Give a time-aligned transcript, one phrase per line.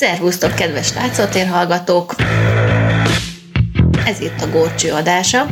[0.00, 2.14] Szervusztok, kedves látszótér hallgatók!
[4.04, 5.46] Ez itt a Górcső adása,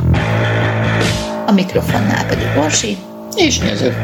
[1.46, 2.96] a mikrofonnál pedig Orsi.
[3.36, 3.96] És néző.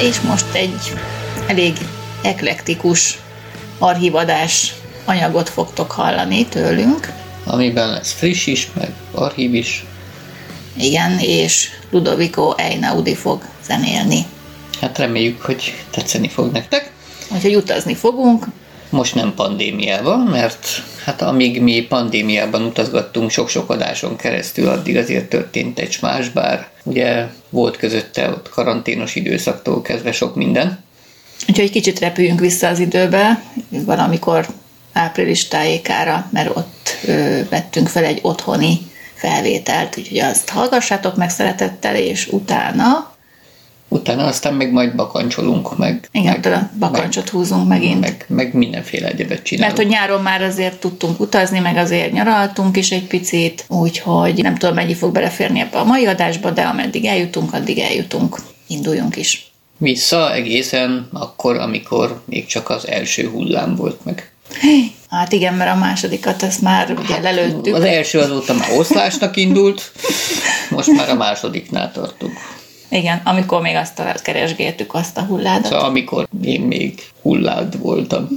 [0.00, 0.92] És most egy
[1.46, 1.76] elég
[2.22, 3.18] eklektikus
[3.78, 7.12] archívadás anyagot fogtok hallani tőlünk.
[7.44, 9.84] Amiben lesz friss is, meg archív is.
[10.76, 14.26] Igen, és Ludovico Einaudi fog zenélni.
[14.80, 16.90] Hát reméljük, hogy tetszeni fog nektek.
[17.34, 18.46] Úgyhogy utazni fogunk.
[18.90, 25.78] Most nem pandémiában, mert hát amíg mi pandémiában utazgattunk sok-sok adáson keresztül, addig azért történt
[25.78, 30.78] egy más, bár ugye volt közötte ott karanténos időszaktól kezdve sok minden.
[31.48, 34.46] Úgyhogy kicsit repüljünk vissza az időbe, valamikor
[34.92, 38.78] április tájékára, mert ott ö, vettünk fel egy otthoni
[39.14, 43.16] felvételt, úgyhogy azt hallgassátok meg szeretettel, és utána
[43.88, 48.00] Utána aztán meg majd bakancsolunk, meg, igen, meg, meg, bakancsot meg, húzunk megint.
[48.00, 49.76] meg, meg mindenféle egyebet csinálunk.
[49.76, 54.56] Mert hogy nyáron már azért tudtunk utazni, meg azért nyaraltunk is egy picit, úgyhogy nem
[54.56, 58.36] tudom, mennyi fog beleférni ebbe a mai adásba, de ameddig eljutunk, addig eljutunk.
[58.66, 59.50] Induljunk is.
[59.76, 64.32] Vissza egészen akkor, amikor még csak az első hullám volt meg.
[65.10, 67.74] Hát igen, mert a másodikat ezt már ugye lelőttük.
[67.74, 69.92] Az első azóta már oszlásnak indult,
[70.70, 72.32] most már a másodiknál tartunk.
[72.88, 75.64] Igen, amikor még azt a, keresgéltük azt a hulládat.
[75.64, 78.28] Szóval amikor én még hullád voltam.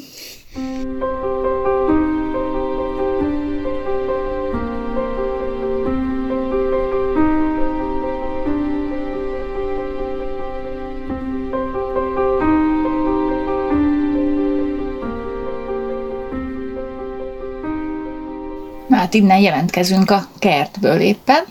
[18.89, 21.43] Hát innen jelentkezünk a kertből éppen.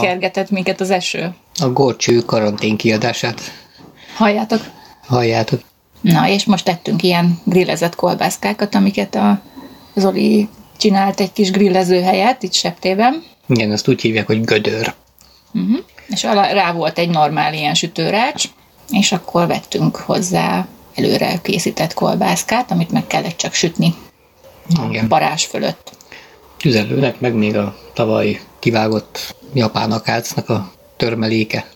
[0.00, 1.34] Kergetett minket az eső.
[1.58, 3.40] A Gorcső karantén kiadását
[4.16, 4.60] Halljátok?
[5.06, 5.60] halljátok.
[6.00, 9.40] Na, és most tettünk ilyen grillezett kolbászkákat, amiket a
[9.94, 13.22] Zoli csinált egy kis grillező helyet itt Septében.
[13.46, 14.94] Igen, azt úgy hívják, hogy gödör.
[15.54, 15.78] Uh-huh.
[16.08, 18.44] És alá, rá volt egy normál ilyen sütőrács,
[18.90, 23.94] és akkor vettünk hozzá előre készített kolbászkát, amit meg kellett csak sütni
[24.88, 25.08] Igen.
[25.08, 25.90] parás fölött.
[26.56, 31.66] Tüzelőnek meg még a tavaly kivágott japán akácnak a törmeléke,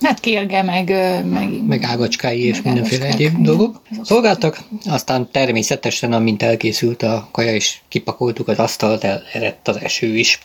[0.00, 0.88] Hát kérge, meg,
[1.24, 4.58] meg, meg ágacskái és Meg mindenféle ágacskák, egyéb dolgok szolgáltak.
[4.84, 10.38] Aztán természetesen, amint elkészült a kaja és kipakoltuk az asztalt, el eredt az eső is.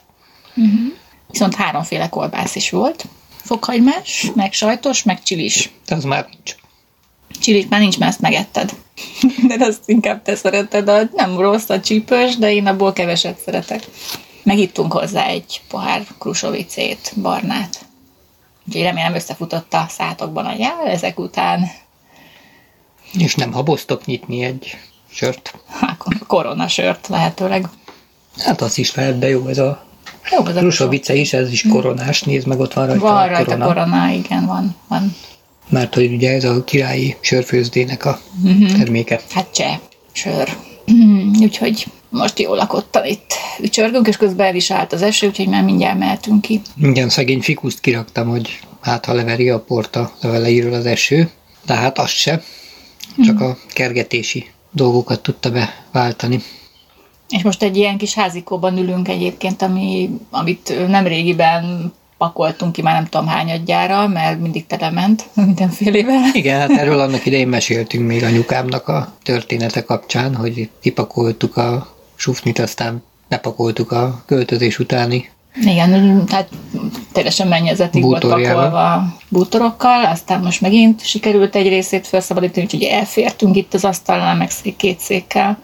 [1.31, 3.06] Viszont háromféle kolbász is volt.
[3.36, 5.70] Fokhagymás, meg sajtos, meg csilis.
[5.86, 6.56] De az már nincs.
[7.40, 8.76] Csilit már nincs, mert ezt megetted.
[9.47, 13.84] De azt inkább te szereted, a, nem rossz a csípős, de én abból keveset szeretek.
[14.44, 17.84] Megittunk hozzá egy pohár krusovicét, barnát.
[18.68, 21.68] Úgyhogy remélem összefutott a szátokban a jár ezek után.
[23.14, 24.78] És nem haboztok nyitni egy
[25.12, 25.53] sört.
[25.68, 27.68] Hát, koronasört lehetőleg.
[28.38, 29.84] Hát az is lehet, de jó ez a
[30.31, 33.28] Jó, ez a Rusovice is, ez is koronás, nézd meg, ott van rajta Van a
[33.28, 33.66] rajta korona.
[33.66, 34.76] korona, igen, van.
[34.88, 35.16] van.
[35.70, 38.66] Mert hogy ugye ez a királyi sörfőzdének a Mhm.
[38.66, 39.20] terméke.
[39.32, 39.80] Hát cseh,
[40.12, 40.58] sör.
[41.42, 45.64] Úgyhogy most jól lakottan itt ücsörgünk, és közben el is állt az eső, úgyhogy már
[45.64, 46.62] mindjárt mehetünk ki.
[46.81, 51.30] Igen, szegény fikuszt kiraktam, hogy hát ha leveri a porta leveleiről az eső,
[51.66, 52.44] de hát azt se,
[53.26, 56.42] csak a kergetési dolgokat tudta beváltani.
[57.30, 62.94] És most egy ilyen kis házikóban ülünk egyébként, ami, amit nem régiben pakoltunk ki, már
[62.94, 66.30] nem tudom hányadjára, mert mindig telement mindenfélevel.
[66.34, 72.59] Igen, hát erről annak idején meséltünk még anyukámnak a története kapcsán, hogy kipakoltuk a sufnit,
[72.59, 75.30] aztán bepakoltuk a költözés utáni
[75.62, 76.50] Igen, tehát
[77.12, 83.74] teljesen mennyezetig volt pakolva bútorokkal, aztán most megint sikerült egy részét felszabadítani, úgyhogy elfértünk itt
[83.74, 85.58] az asztalnál, meg két székkel.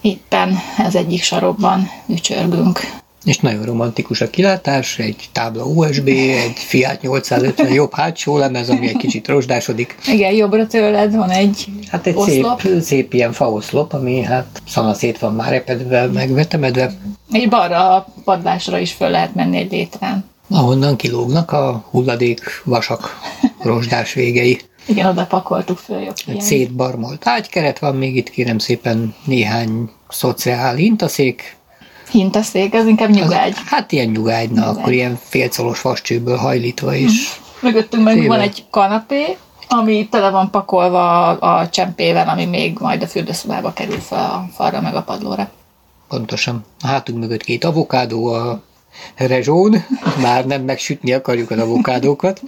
[0.00, 2.80] Éppen ez egyik sarokban ücsörgünk.
[3.26, 8.88] És nagyon romantikus a kilátás, egy tábla USB, egy Fiat 850 jobb hátsó lemez, ami
[8.88, 9.98] egy kicsit rozsdásodik.
[10.08, 15.18] Igen, jobbra tőled van egy Hát egy oszlop, szép, szép ilyen faoszlop, ami hát szanaszét
[15.18, 16.92] van már repedve, meg vetemedve,
[17.32, 20.24] és balra a padlásra is föl lehet menni egy létrán.
[20.48, 23.18] ahonnan kilógnak a hulladék vasak
[23.62, 24.60] rozsdás végei.
[24.86, 30.74] Igen, oda pakoltuk föl jobb Egy szétbarmolt ágykeret van még itt, kérem szépen néhány szociál
[30.74, 31.55] hintaszék.
[32.16, 33.54] Hintaszék, az inkább Az, nyugágy.
[33.66, 34.76] hát ilyen nyugágyna, Nyugágy.
[34.78, 37.40] akkor ilyen félcolos vascsőből hajlítva is.
[37.60, 38.28] Mögöttünk meg Szépen.
[38.28, 39.36] van egy kanapé,
[39.68, 44.48] ami tele van pakolva a, a csempével, ami még majd a fürdőszobába kerül fel a
[44.54, 45.50] falra meg a padlóra.
[46.08, 46.64] Pontosan.
[46.80, 48.62] A hátunk mögött két avokádó, a
[49.16, 49.84] rezsón,
[50.22, 52.42] már nem megsütni akarjuk az avokádókat.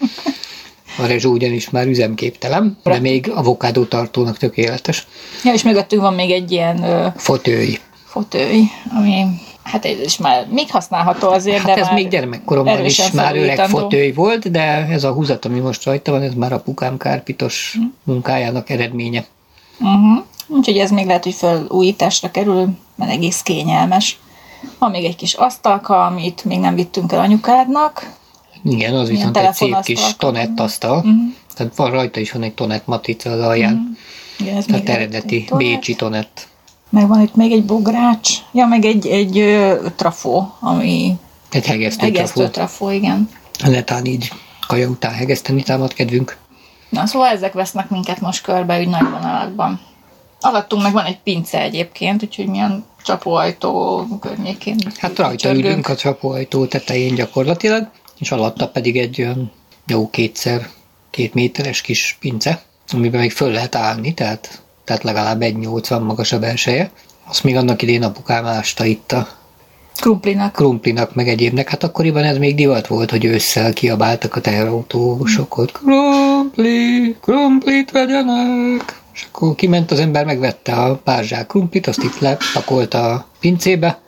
[0.99, 5.07] A rezsó ugyanis már üzemképtelen, de még avokádó tartónak tökéletes.
[5.45, 7.79] Ja, és mögöttünk van még egy ilyen ö, Fotői.
[8.05, 8.65] fotői,
[8.99, 9.25] ami
[9.69, 13.59] hát ez is már még használható azért, Hát de ez még gyermekkoromban is már öreg
[13.69, 17.83] fotői volt, de ez a húzat, ami most rajta van, ez már apukám kárpitos Hm.
[18.03, 19.25] munkájának eredménye.
[19.81, 20.25] Uh-huh.
[20.47, 24.19] Úgyhogy ez még lehet, hogy felújításra kerül, mert egész kényelmes.
[24.79, 28.11] Van még egy kis asztalka, amit még nem vittünk el anyukádnak.
[28.65, 30.97] Igen, az viszont egy szép kis tonettasztal.
[31.03, 31.11] Mhm.
[31.55, 33.97] Tehát van rajta is van egy tonett matrica az alján.
[34.39, 35.65] Igen, ez Tehát eredeti tonett.
[35.67, 36.47] bécsi tonett.
[36.91, 38.31] Meg van itt még egy bogrács.
[38.53, 41.15] Ja, meg egy, egy ö, trafó, ami
[41.51, 42.51] Egy hegesztő egesztő trafó.
[42.53, 43.29] trafó, igen.
[43.65, 44.33] Netán így
[44.67, 46.37] kaja után hegeszteni támad kedvünk.
[46.89, 49.81] Na, szóval ezek vesznek minket most körbe, úgy nagy vonalakban.
[50.41, 54.77] Alattunk meg van egy pince egyébként, úgyhogy milyen csapóajtó környékén.
[54.99, 55.65] Hát rajta csörgünk.
[55.65, 59.53] ülünk a csapóajtó tetején gyakorlatilag, és alatta pedig egy olyan
[59.87, 60.69] jó kétszer
[61.11, 62.63] két méteres kis pince,
[62.93, 66.91] amiben még föl lehet állni, tehát, tehát legalább 1,80 magas a belseje.
[67.29, 69.29] Azt még annak idén apukám ásta itt a
[70.01, 70.53] Krumplinak.
[70.53, 71.69] krumplinak, meg egyébnek.
[71.69, 79.01] Hát akkoriban ez még divat volt, hogy ősszel kiabáltak a teherautósok, hogy krumpli, krumplit vegyenek.
[79.15, 83.99] És akkor kiment az ember, megvette a pár zsák krumplit, azt itt lepakolta a pincébe,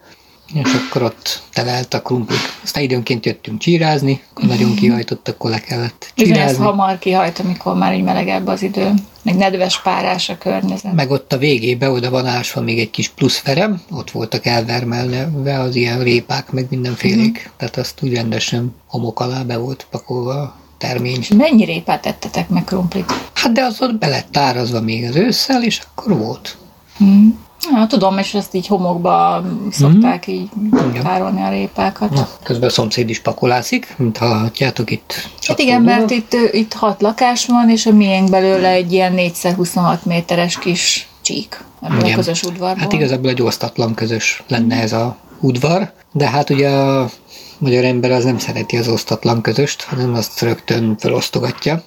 [0.55, 2.39] és akkor ott telelt a krumplik.
[2.63, 6.65] Aztán időnként jöttünk csírázni, akkor nagyon kihajtott, akkor le kellett Bizony, ez csírázni.
[6.65, 8.93] hamar kihajt, amikor már így melegebb az idő.
[9.23, 10.93] Meg nedves párás a környezet.
[10.95, 15.61] Meg ott a végébe oda van ásva még egy kis plusz ferem, ott voltak elvermelve
[15.61, 17.43] az ilyen répák, meg mindenfélék.
[17.45, 17.53] Mhm.
[17.57, 21.27] Tehát azt úgy rendesen homok alá be volt pakolva termény.
[21.37, 23.13] Mennyi répát tettetek meg krumplit?
[23.35, 26.57] Hát de az ott be lett tárazva még az ősszel, és akkor volt.
[26.97, 27.39] Hmm.
[27.75, 31.03] Ja, tudom, és ezt így homokba szokták így Igen.
[31.03, 32.11] tárolni a répákat.
[32.11, 35.29] Na, közben a szomszéd is pakolászik, mint hallhatjátok itt.
[35.47, 40.03] Hát igen, mert itt, itt hat lakás van, és a miénk belőle egy ilyen 4x26
[40.03, 42.17] méteres kis csík ebből a Igen.
[42.17, 42.83] közös udvarból.
[42.83, 47.11] Hát igazából egy osztatlan közös lenne ez a udvar, de hát ugye a
[47.59, 51.83] magyar ember az nem szereti az osztatlan közöst, hanem azt rögtön felosztogatja.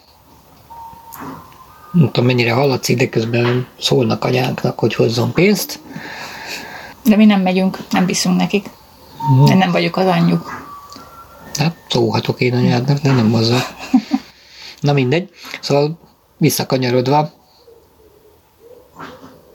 [1.94, 5.80] Nem tudom, mennyire hallatszik, de közben szólnak anyánknak, hogy hozzon pénzt.
[7.06, 8.66] De mi nem megyünk, nem viszünk nekik.
[9.50, 10.64] Én nem vagyok az anyjuk.
[11.54, 13.62] Hát szólhatok én anyádnak, de nem azzal.
[14.80, 15.30] Na mindegy.
[15.62, 16.00] Szóval
[16.38, 17.32] visszakanyarodva,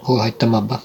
[0.00, 0.82] hol hagytam abba?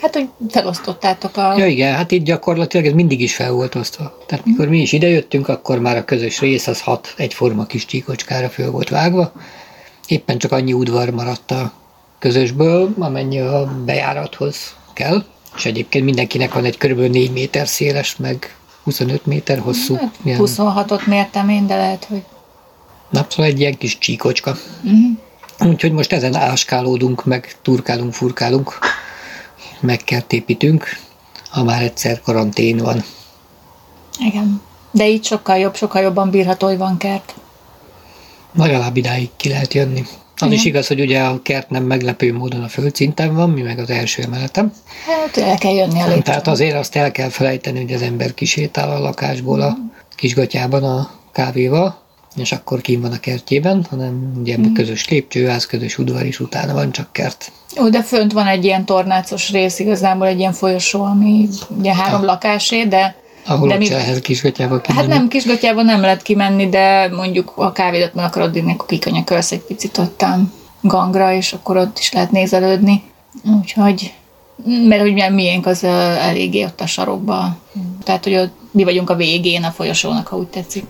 [0.00, 1.56] Hát, hogy felosztottátok a...
[1.56, 4.18] Ja igen, hát itt gyakorlatilag ez mindig is fel volt osztva.
[4.26, 8.48] Tehát mikor mi is idejöttünk, akkor már a közös rész az hat egyforma kis csíkocskára
[8.48, 9.32] föl volt vágva.
[10.06, 11.72] Éppen csak annyi udvar maradt a
[12.18, 15.24] közösből, amennyi a bejárathoz kell.
[15.56, 16.98] És egyébként mindenkinek van egy kb.
[16.98, 19.94] 4 méter széles, meg 25 méter hosszú.
[19.96, 22.22] Hát, ilyen, 26-ot mértem én, de lehet, hogy...
[23.10, 24.56] na, szóval egy ilyen kis csíkocska.
[24.82, 25.70] Uh-huh.
[25.70, 28.78] Úgyhogy most ezen áskálódunk, meg turkálunk, furkálunk,
[29.80, 30.84] meg kert építünk,
[31.50, 33.04] ha már egyszer karantén van.
[34.18, 34.62] Igen.
[34.90, 37.34] De így sokkal jobb, sokkal jobban bírható, hogy van kert.
[38.54, 40.00] Legalább idáig ki lehet jönni.
[40.36, 40.52] Az Igen.
[40.52, 43.90] is igaz, hogy ugye a kert nem meglepő módon a földszinten van, mi meg az
[43.90, 44.72] első emeletem.
[45.06, 46.22] Hát el kell jönni a lépcsőn.
[46.22, 49.76] Tehát azért azt el kell felejteni, hogy az ember kisétál a lakásból a
[50.16, 51.98] kisgatyában a kávéval,
[52.36, 56.92] és akkor kín van a kertjében, hanem ugye közös lépcsőház, közös udvar is utána van
[56.92, 57.52] csak kert.
[57.76, 62.20] Jó, de fönt van egy ilyen tornácos rész, igazából egy ilyen folyosó, ami ugye három
[62.20, 62.26] Ah.
[62.26, 63.16] lakásé, de
[63.50, 65.08] Ahol De ott mi- lehet kisgatyába kimenni.
[65.08, 69.52] Hát nem, kisgatyában nem lehet kimenni, de mondjuk a kávédat meg akarod inni, akkor kikanyakölsz
[69.52, 73.02] egy picit ottán gangra, és akkor ott is lehet nézelődni.
[73.60, 74.12] Úgyhogy,
[74.88, 77.56] mert hogy miénk az eléggé ott a sarokba.
[78.04, 80.84] Tehát, hogy ott mi vagyunk a végén a folyosónak, ha úgy tetszik.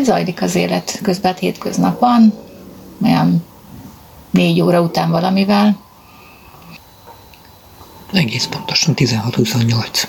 [0.00, 2.34] Itt zajlik az élet, közben hát hétköznap van,
[3.04, 3.44] olyan
[4.30, 5.80] négy óra után valamivel.
[8.12, 10.02] Egész pontosan 16-28.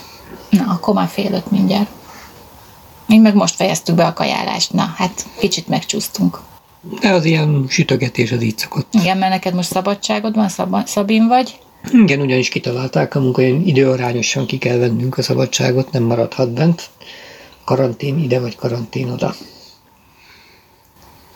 [0.50, 1.90] Na, akkor már fél öt mindjárt.
[3.06, 4.74] Mi meg most fejeztük be a kajálást.
[4.74, 6.40] Na, hát kicsit megcsúsztunk.
[7.02, 8.94] De az ilyen sütögetés az így szokott.
[8.94, 11.60] Igen, mert neked most szabadságod van, Szab- Szabin vagy.
[11.92, 16.90] Igen, ugyanis kitalálták a hogy időarányosan ki kell vennünk a szabadságot, nem maradhat bent.
[17.66, 19.36] Karantén ide vagy karantén oda.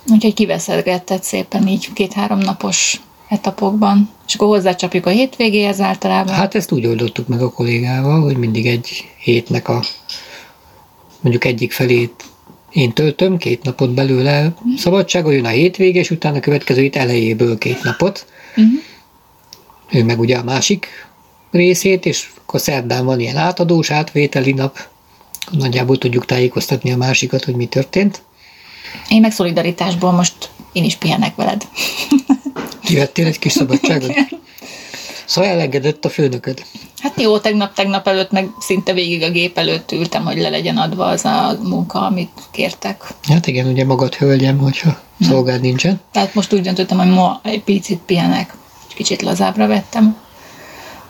[0.08, 4.10] Úgyhogy kiveszelgetted szépen így két-három napos etapokban.
[4.28, 6.34] És akkor hozzácsapjuk a hétvégéhez általában.
[6.34, 9.84] Hát ezt úgy oldottuk meg a kollégával, hogy mindig egy hétnek a
[11.20, 12.24] mondjuk egyik felét
[12.72, 17.58] én töltöm, két napot belőle szabadsága, jön a hétvége, és utána a következő hét elejéből
[17.58, 18.26] két napot.
[18.50, 18.74] Uh-huh.
[19.92, 20.88] Ő meg ugye a másik
[21.52, 24.80] részét, és akkor szerdán van ilyen átadós, átvételi nap,
[25.52, 28.22] nagyjából tudjuk tájékoztatni a másikat, hogy mi történt.
[29.10, 31.68] Én meg szolidaritásból most én is pihenek veled.
[32.84, 34.14] Kivettél egy kis szabadságot?
[35.26, 36.64] Szóval elengedett a főnököd.
[37.00, 40.78] Hát jó, tegnap, tegnap előtt meg szinte végig a gép előtt ültem, hogy le legyen
[40.78, 43.04] adva az a munka, amit kértek.
[43.28, 46.02] Hát igen, ugye magad hölgyem, hogyha szolgád nincsen.
[46.12, 48.54] Tehát most úgy döntöttem, hogy ma egy picit pihenek.
[48.96, 50.18] Kicsit lazábbra vettem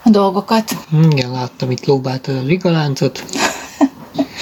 [0.02, 0.76] a dolgokat.
[1.10, 3.24] Igen, láttam itt lóbáltad a ligaláncot.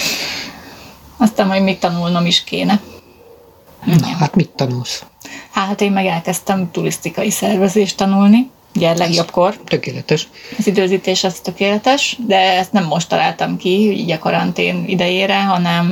[1.16, 2.80] Aztán majd még tanulnom is kéne.
[3.84, 5.04] Na, hát mit tanulsz?
[5.50, 9.56] Hát én meg elkezdtem turisztikai szervezést tanulni, ugye legjobbkor.
[9.64, 10.28] Tökéletes.
[10.58, 15.86] Az időzítés az tökéletes, de ezt nem most találtam ki, így a karantén idejére, hanem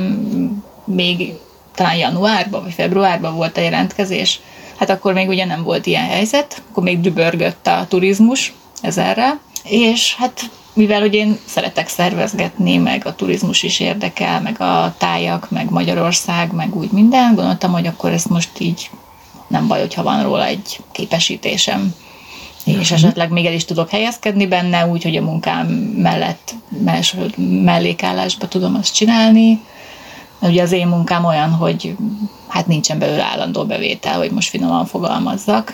[0.85, 1.33] még
[1.75, 4.39] talán januárban vagy februárban volt a jelentkezés.
[4.77, 10.15] Hát akkor még ugye nem volt ilyen helyzet, akkor még dübörgött a turizmus ezerre, és
[10.15, 10.41] hát
[10.73, 16.51] mivel hogy én szeretek szervezgetni, meg a turizmus is érdekel, meg a tájak, meg Magyarország,
[16.51, 18.89] meg úgy minden, gondoltam, hogy akkor ezt most így
[19.47, 21.93] nem baj, hogyha van róla egy képesítésem,
[22.63, 26.53] és esetleg még el is tudok helyezkedni benne, úgy, hogy a munkám mellett
[27.37, 29.61] mellékállásba tudom azt csinálni.
[30.39, 31.95] Ugye az én munkám olyan, hogy
[32.47, 35.73] hát nincsen belőle állandó bevétel, hogy most finoman fogalmazzak.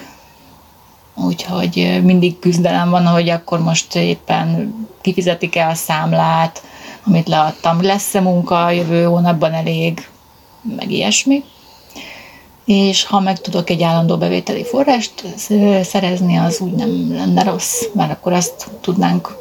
[1.26, 6.64] Úgyhogy mindig küzdelem van, hogy akkor most éppen kifizetik-e a számlát,
[7.06, 10.08] amit leadtam, lesz-e munka jövő hónapban elég,
[10.78, 11.44] meg ilyesmi.
[12.66, 15.24] És ha meg tudok egy állandó bevételi forrást
[15.84, 19.36] szerezni, az úgy nem lenne rossz, mert akkor azt tudnánk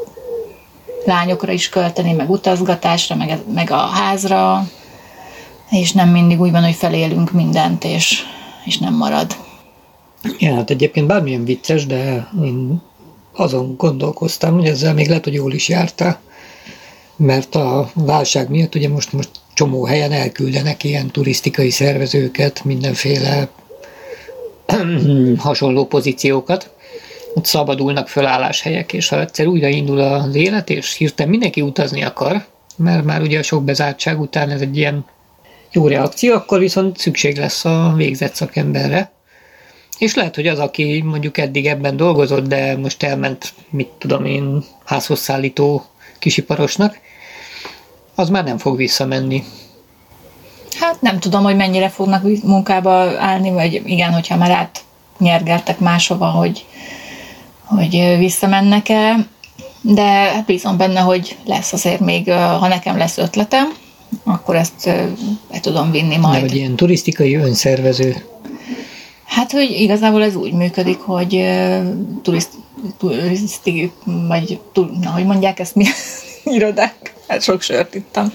[1.04, 4.68] lányokra is költeni, meg utazgatásra, meg, meg a házra,
[5.70, 8.22] és nem mindig úgy van, hogy felélünk mindent, és,
[8.64, 9.36] és nem marad.
[10.22, 12.82] Igen, hát egyébként bármilyen vicces, de én
[13.32, 16.20] azon gondolkoztam, hogy ezzel még lehet, hogy jól is jártál,
[17.16, 23.48] mert a válság miatt ugye most, most csomó helyen elküldenek ilyen turisztikai szervezőket, mindenféle
[25.36, 26.70] hasonló pozíciókat.
[27.34, 32.46] Ott szabadulnak fölálláshelyek, és ha egyszer újraindul az élet, és hirtelen mindenki utazni akar,
[32.76, 35.04] mert már ugye a sok bezártság után ez egy ilyen
[35.72, 39.12] jó reakció, akkor viszont szükség lesz a végzett szakemberre.
[39.98, 44.64] És lehet, hogy az, aki mondjuk eddig ebben dolgozott, de most elment, mit tudom én,
[44.84, 45.84] házhoz szállító
[46.18, 46.98] kisiparosnak,
[48.14, 49.44] az már nem fog visszamenni.
[50.80, 52.90] Hát nem tudom, hogy mennyire fognak munkába
[53.20, 56.66] állni, vagy igen, hogyha már átnyergeltek máshova, hogy,
[57.64, 59.26] hogy visszamennek-e,
[59.80, 63.72] de hát bízom benne, hogy lesz azért még, ha nekem lesz ötletem,
[64.24, 64.84] akkor ezt
[65.50, 66.34] be tudom vinni majd.
[66.34, 68.24] De vagy ilyen turisztikai önszervező.
[69.38, 71.44] Hát, hogy igazából ez úgy működik, hogy
[72.22, 72.52] turiszt,
[72.96, 74.60] turiszti, vagy,
[75.00, 75.84] na, hogy mondják ezt mi
[76.44, 78.32] irodák, hát sok sört ittam.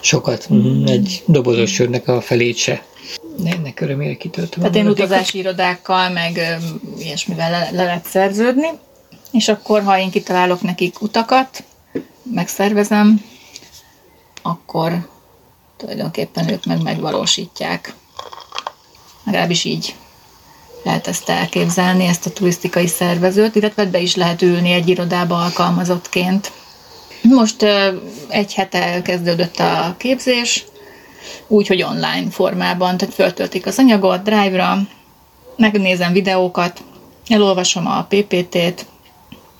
[0.00, 0.48] Sokat.
[0.52, 0.86] Mm.
[0.86, 2.82] Egy dobozos sörnek a felét se.
[3.42, 4.62] Ne, ennek örömére kitöltöm.
[4.62, 6.58] Tehát én utazási irodákkal, meg
[6.98, 8.68] ilyesmivel le, le lehet szerződni,
[9.32, 11.64] és akkor, ha én kitalálok nekik utakat,
[12.32, 13.24] megszervezem,
[14.42, 15.08] akkor
[15.76, 17.94] tulajdonképpen ők meg megvalósítják.
[19.24, 19.94] Legalábbis így
[20.84, 26.52] lehet ezt elképzelni, ezt a turisztikai szervezőt, illetve be is lehet ülni egy irodába alkalmazottként.
[27.22, 27.62] Most
[28.28, 30.64] egy hete kezdődött a képzés,
[31.46, 34.78] úgy, hogy online formában, tehát föltöltik az anyagot Drive-ra,
[35.56, 36.82] megnézem videókat,
[37.28, 38.86] elolvasom a PPT-t,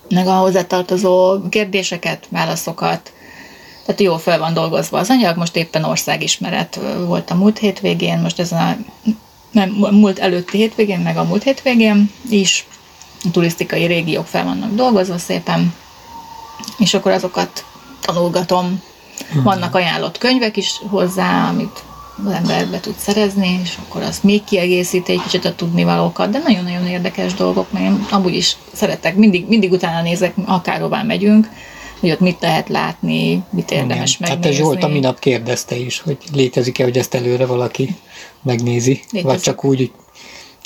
[0.09, 3.13] meg a hozzátartozó kérdéseket, válaszokat,
[3.87, 8.41] tehát jól fel van dolgozva az anyag, most éppen országismeret volt a múlt hétvégén, most
[8.41, 8.77] ez a
[9.51, 12.67] nem, múlt előtti hétvégén, meg a múlt hétvégén is,
[13.25, 15.75] a turisztikai régiók fel vannak dolgozva szépen,
[16.79, 17.65] és akkor azokat
[18.01, 18.83] tanulgatom.
[19.33, 19.43] Hmm.
[19.43, 21.83] Vannak ajánlott könyvek is hozzá, amit
[22.27, 26.39] az ember be tud szerezni, és akkor azt még kiegészíti egy kicsit a tudnivalókat, de
[26.39, 31.49] nagyon-nagyon érdekes dolgok, mert én amúgy is szeretek, mindig, mindig utána nézek, akárhová megyünk,
[32.01, 34.31] hogy ott mit lehet látni, mit érdemes Igen.
[34.31, 34.57] megnézni.
[34.57, 37.97] Hát Zsolt a minap kérdezte is, hogy létezik-e, hogy ezt előre valaki
[38.43, 39.23] megnézi, Létezik.
[39.23, 39.93] vagy csak úgy, hogy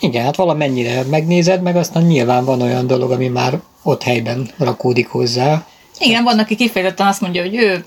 [0.01, 5.09] igen, hát valamennyire megnézed, meg aztán nyilván van olyan dolog, ami már ott helyben rakódik
[5.09, 5.67] hozzá.
[5.99, 7.85] Igen, van, aki kifejezetten azt mondja, hogy ő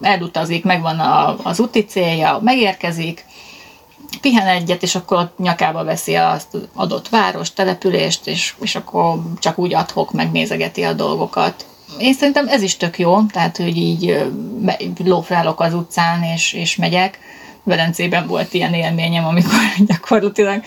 [0.00, 3.24] elutazik, megvan a, az úti célja, megérkezik,
[4.20, 9.58] pihen egyet, és akkor ott nyakába veszi az adott város, települést, és, és akkor csak
[9.58, 11.66] úgy adhok megnézegeti a dolgokat.
[11.98, 14.24] Én szerintem ez is tök jó, tehát, hogy így
[15.04, 17.18] lófrálok az utcán, és, és megyek.
[17.64, 20.62] Velencében volt ilyen élményem, amikor gyakorlatilag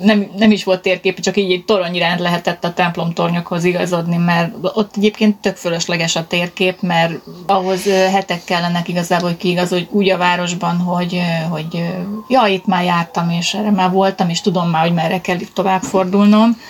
[0.00, 4.16] nem, nem is volt térkép, csak így egy torony iránt lehetett a templom tornyokhoz igazodni,
[4.16, 7.12] mert ott egyébként tök fölösleges a térkép, mert
[7.46, 11.84] ahhoz hetek kellenek igazából, hogy kiigazodj úgy a városban, hogy, hogy
[12.28, 15.82] ja, itt már jártam, és erre már voltam, és tudom már, hogy merre kell tovább
[15.82, 16.60] fordulnom,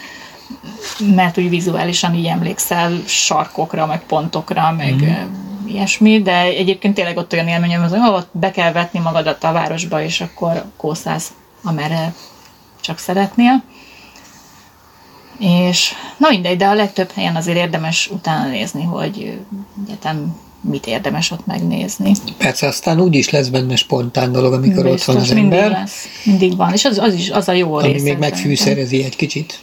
[1.14, 5.44] mert úgy vizuálisan így emlékszel sarkokra, meg pontokra, meg mm.
[5.66, 10.02] Ilyesmi, de egyébként tényleg ott olyan élményem, hogy ott be kell vetni magadat a városba,
[10.02, 11.32] és akkor kószálsz,
[11.62, 12.14] amerre
[12.80, 13.62] csak szeretnél.
[15.38, 19.38] És na mindegy, de a legtöbb helyen azért érdemes utána nézni, hogy
[19.86, 22.12] egyetem mit érdemes ott megnézni.
[22.38, 25.70] Persze aztán úgy is lesz benne spontán dolog, amikor ott van Biztos, az mindig ember,
[25.70, 26.08] lesz.
[26.24, 27.92] Mindig van, és az, az is az a jó ami része.
[27.92, 28.30] még szerintem.
[28.30, 29.60] megfűszerezi egy kicsit.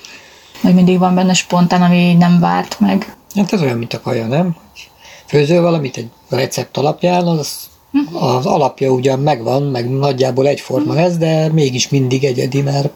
[0.62, 3.15] Hogy mindig van benne spontán, ami nem várt meg.
[3.36, 4.45] Hát ez olyan, mint a kaja, nem?
[4.45, 4.89] Hogy
[5.25, 7.69] Főzöl valamit egy recept alapján, az,
[8.12, 12.93] az alapja ugyan megvan, meg nagyjából egyforma ez, de mégis mindig egyedi, mert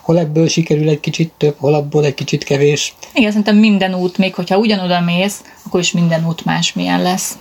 [0.00, 2.94] hol ebből sikerül egy kicsit több, hol abból egy kicsit kevés.
[3.14, 7.38] Igen, szerintem minden út, még hogyha ugyanoda mész, akkor is minden út másmilyen lesz.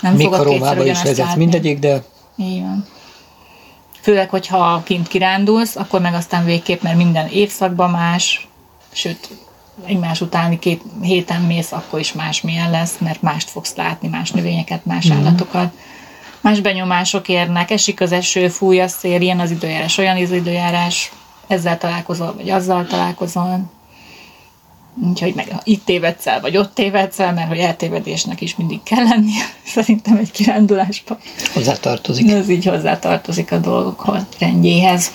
[0.00, 1.38] Nem Még fogod kétszer is vezetsz látni.
[1.38, 2.04] mindegyik, de
[2.36, 2.86] Így van.
[4.00, 8.48] Főleg, hogyha kint kirándulsz, akkor meg aztán végképp, mert minden évszakban más,
[8.92, 9.28] sőt,
[9.86, 14.84] egymás utáni két héten mész, akkor is másmilyen lesz, mert mást fogsz látni, más növényeket,
[14.84, 15.16] más Mhm.
[15.18, 15.72] állatokat.
[16.40, 21.12] Más benyomások érnek, esik az eső, fúj a szél, ilyen az időjárás, olyan az időjárás,
[21.46, 23.60] ezzel találkozol, vagy azzal találkozol.
[25.08, 29.04] Úgyhogy meg itt tévedsz el, vagy ott tévedsz el, mert hogy eltévedésnek is mindig kell
[29.04, 31.18] lennie, szerintem egy kirándulásban.
[31.54, 32.30] hozzátartozik.
[32.30, 35.10] Ez így hozzátartozik a dolgokhoz, rendjéhez.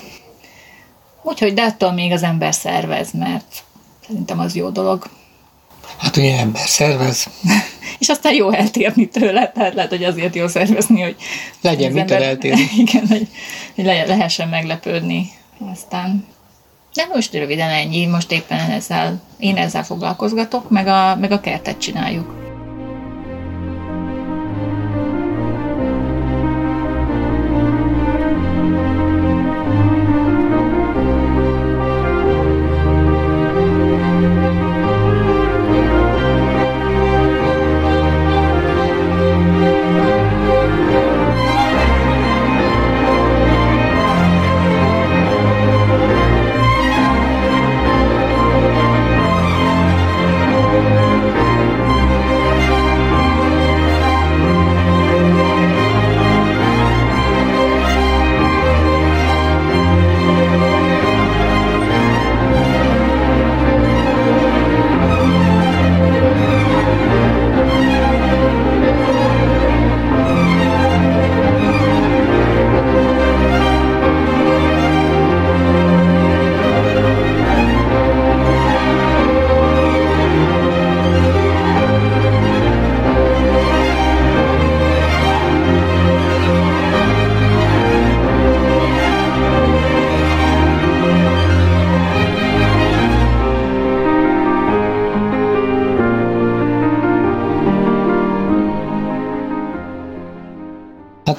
[1.21, 3.63] Úgyhogy de attól még az ember szervez, mert
[4.09, 5.09] szerintem az jó dolog.
[5.97, 7.27] Hát ugye ember szervez,
[7.99, 11.15] És aztán jó eltérni tőle, tehát lehet, hogy azért jó szervezni, hogy
[11.61, 12.69] Legyen mitől eltérni.
[12.77, 13.27] Igen, hogy,
[13.75, 15.29] hogy le, lehessen meglepődni.
[15.71, 16.25] Aztán
[16.93, 21.77] de most röviden ennyi, most éppen ezzel, én ezzel foglalkozgatok, meg a, meg a kertet
[21.77, 22.48] csináljuk.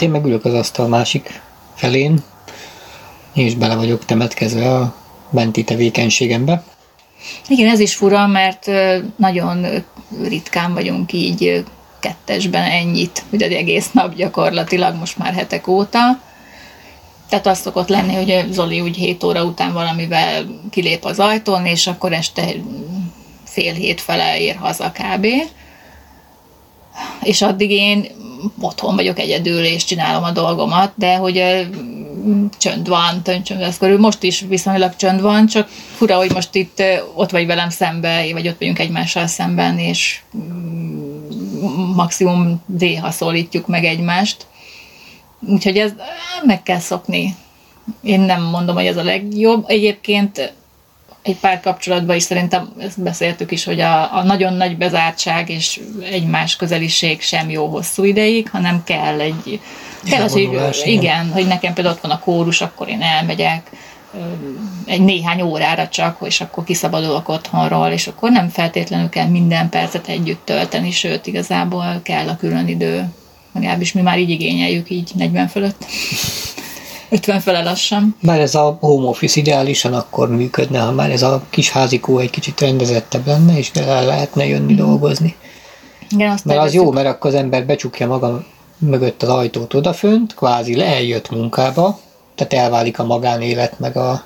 [0.00, 1.40] Hát én meg ülök az asztal másik
[1.74, 2.22] felén,
[3.34, 4.94] én is bele vagyok temetkezve a
[5.30, 6.64] benti tevékenységembe.
[7.48, 8.70] Igen, ez is fura, mert
[9.16, 9.66] nagyon
[10.22, 11.64] ritkán vagyunk így
[11.98, 16.20] kettesben ennyit, ugye egy egész nap gyakorlatilag most már hetek óta.
[17.28, 21.86] Tehát az szokott lenni, hogy Zoli úgy 7 óra után valamivel kilép az ajtón, és
[21.86, 22.54] akkor este
[23.44, 25.26] fél hét fele ér haza kb.
[27.22, 28.28] És addig én
[28.60, 31.66] otthon vagyok egyedül, és csinálom a dolgomat, de hogy
[32.58, 33.98] csönd van, töncsönd lesz körül.
[33.98, 36.82] Most is viszonylag csönd van, csak fura, hogy most itt
[37.14, 43.84] ott vagy velem szembe, vagy ott vagyunk egymással szemben, és mm, maximum néha szólítjuk meg
[43.84, 44.46] egymást.
[45.48, 45.92] Úgyhogy ez
[46.44, 47.34] meg kell szokni.
[48.02, 49.64] Én nem mondom, hogy ez a legjobb.
[49.66, 50.52] Egyébként
[51.22, 55.80] egy pár kapcsolatban is szerintem ezt beszéltük is, hogy a, a nagyon nagy bezártság és
[56.10, 59.60] egymás közeliség sem jó hosszú ideig, hanem kell egy
[60.04, 63.70] kell az, hogy igen, hogy nekem például ott van a kórus, akkor én elmegyek,
[64.86, 70.08] egy néhány órára csak, és akkor kiszabadulok otthonról, és akkor nem feltétlenül kell minden percet
[70.08, 73.04] együtt tölteni, sőt, igazából kell a külön idő.
[73.52, 75.84] Legalábbis mi már így igényeljük, így 40 fölött.
[77.10, 78.16] 50 fele lassan.
[78.22, 82.30] Bár ez a home office ideálisan akkor működne, ha már ez a kis házikó egy
[82.30, 84.76] kicsit rendezettebb lenne, és el lehetne jönni mm.
[84.76, 85.36] dolgozni.
[86.10, 88.44] Igen, azt mert az jó, mert akkor az ember becsukja maga
[88.78, 92.00] mögött az ajtót odafönt, kvázi eljött munkába,
[92.34, 94.24] tehát elválik a magánélet meg a,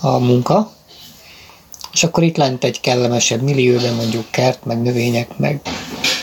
[0.00, 0.70] a munka,
[1.92, 5.60] és akkor itt lent egy kellemesebb millióben mondjuk kert, meg növények, meg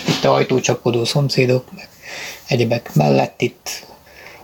[0.08, 1.89] itt a ajtócsapodó szomszédok, meg
[2.47, 3.88] egyebek mellett itt,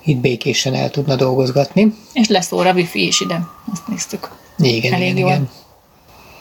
[0.04, 1.96] itt békésen el tudna dolgozgatni.
[2.14, 4.32] És lesz óra wifi is ide, azt néztük.
[4.58, 5.30] Igen, Elég igen, jól.
[5.30, 5.50] igen.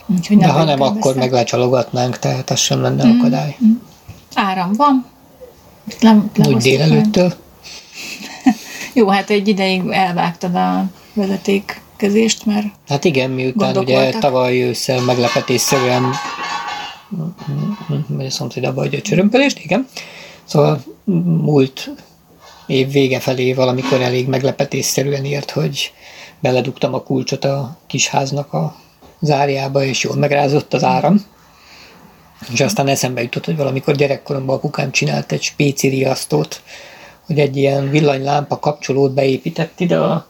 [0.07, 3.57] Úgyhogy De ha nem, akkor meg lecsalogatnánk, tehát az sem lenne mm, akadály.
[3.65, 3.73] Mm.
[4.35, 5.07] Áram van.
[6.01, 7.35] Nem, nem Úgy délelőttől.
[8.93, 14.21] Jó, hát egy ideig elvágtad a vezetékkezést, mert Hát igen, miután ugye voltak.
[14.21, 16.05] tavaly ősszel meglepetésszerűen
[18.07, 19.87] vagy a szomszédaba a csörömpölést, igen.
[20.45, 20.83] Szóval
[21.43, 21.91] múlt
[22.71, 25.93] év vége felé valamikor elég meglepetésszerűen ért, hogy
[26.41, 28.77] beledugtam a kulcsot a kisháznak a
[29.21, 31.25] zárjába, és jól megrázott az áram.
[32.53, 36.63] És aztán eszembe jutott, hogy valamikor gyerekkoromban apukám csinált egy spéci riasztót,
[37.27, 40.27] hogy egy ilyen villanylámpa kapcsolót beépített ide a,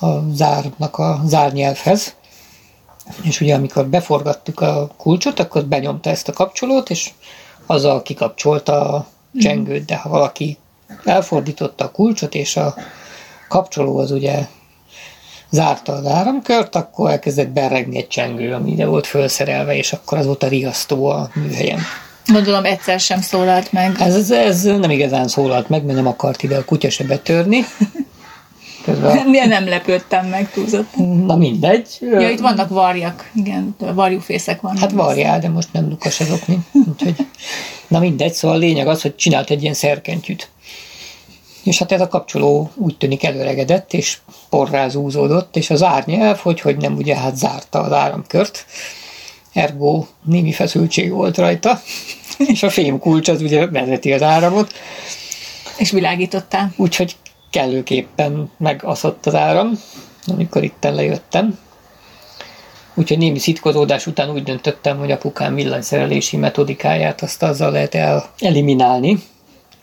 [0.00, 2.14] a zárnak a zárnyelvhez,
[3.22, 7.10] és ugye amikor beforgattuk a kulcsot, akkor benyomta ezt a kapcsolót, és
[7.66, 9.06] azzal kikapcsolta a
[9.38, 10.58] csengőt, de ha valaki
[11.04, 12.74] elfordította a kulcsot, és a
[13.48, 14.46] kapcsoló az ugye
[15.50, 20.26] zárta az áramkört, akkor elkezdett beregni egy csengő, ami ide volt felszerelve, és akkor az
[20.26, 21.80] volt a riasztó a műhelyen.
[22.26, 23.96] Gondolom egyszer sem szólalt meg.
[23.98, 27.64] Ez, ez, ez nem igazán szólalt meg, mert nem akart ide a kutya se betörni.
[28.84, 29.30] Közben...
[29.48, 30.96] nem lepődtem meg túlzott.
[31.26, 31.98] Na mindegy.
[32.00, 34.78] Ja, itt vannak varjak, igen, varjúfészek vannak.
[34.78, 36.58] Hát varjál, de most nem lukas azok mi.
[36.88, 37.26] Úgyhogy,
[37.88, 40.48] na mindegy, szóval a lényeg az, hogy csinált egy ilyen szerkentyűt.
[41.62, 44.18] És hát ez a kapcsoló úgy tűnik előregedett, és
[44.48, 48.66] porrá zúzódott, és az árnyelv, hogy, hogy nem ugye hát zárta az áramkört,
[49.52, 51.80] ergo némi feszültség volt rajta,
[52.52, 54.72] és a fém kulcs az ugye vezeti az áramot.
[55.78, 56.72] És világítottál.
[56.76, 57.16] Úgyhogy
[57.50, 59.80] kellőképpen megaszott az áram,
[60.26, 61.58] amikor itt lejöttem.
[62.94, 69.22] Úgyhogy némi szitkozódás után úgy döntöttem, hogy apukám villanyszerelési metodikáját azt azzal lehet el eliminálni.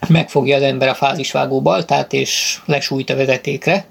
[0.07, 3.85] Megfogja az ember a fázisvágó baltát, és lesújt a vezetékre,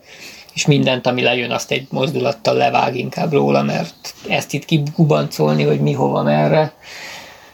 [0.55, 5.81] és mindent, ami lejön, azt egy mozdulattal levág inkább róla, mert ezt itt kigubancolni, hogy
[5.81, 6.73] mi hova merre,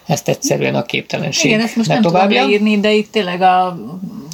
[0.06, 3.78] ezt egyszerűen a képtelenség Igen, ezt most nem tudom leírni, de itt tényleg a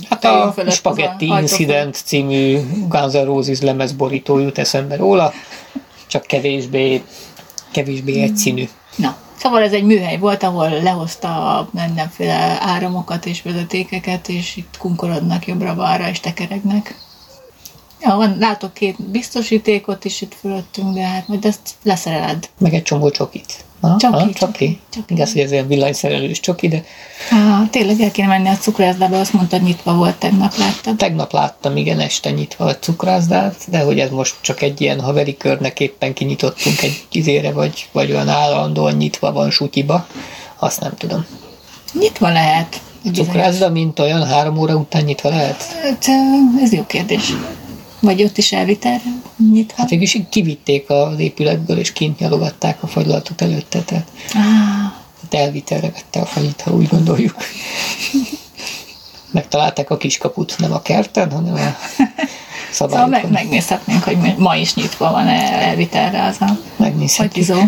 [0.09, 5.33] Hát a Spaghetti a Incident című Guns N' Roses lemezborító jut eszembe róla,
[6.07, 7.03] csak kevésbé,
[7.71, 8.69] kevésbé egyszínű.
[8.99, 14.77] Na, Szóval ez egy műhely volt, ahol lehozta a mindenféle áramokat és vezetékeket, és itt
[14.79, 16.95] kunkorodnak jobbra-balra, és tekeregnek.
[18.01, 22.49] Ja, van, látok két biztosítékot is itt fölöttünk, de hát majd ezt leszereled.
[22.59, 23.65] Meg egy csomó csokit.
[23.81, 24.81] Ha, csoki, ha, csoki.
[24.91, 25.15] csoki.
[25.15, 26.85] Igaz, hogy ez ilyen villanyszerelős csoki, de...
[27.31, 30.97] Ah, tényleg el kéne menni a cukrászdába, azt mondtad, nyitva volt tegnap, láttad?
[30.97, 35.37] Tegnap láttam, igen, este nyitva a cukrászdát, de hogy ez most csak egy ilyen haveri
[35.37, 40.07] körnek éppen kinyitottunk egy izére, vagy, vagy olyan állandóan nyitva van sutyiba,
[40.59, 41.27] azt nem tudom.
[41.93, 42.81] Nyitva lehet.
[43.15, 45.63] Cukrászda, mint olyan három óra után nyitva lehet?
[45.83, 46.07] Hát,
[46.63, 47.33] ez jó kérdés.
[48.01, 49.13] Vagy ott is elvitelre
[49.53, 49.75] nyitva?
[49.77, 54.43] Hát végülis kivitték az épületből, és kint nyalogatták a fagylaltot előtte, tehát, ah.
[55.29, 57.37] tehát elvitelre vette a fagyit, ha úgy gondoljuk.
[59.31, 61.77] Megtalálták a kiskaput, nem a kerten, hanem a szabályokon.
[62.71, 66.59] Szóval meg, megnézhetnénk, hogy ma is nyitva van elvitelre az a
[67.07, 67.61] fagyizó.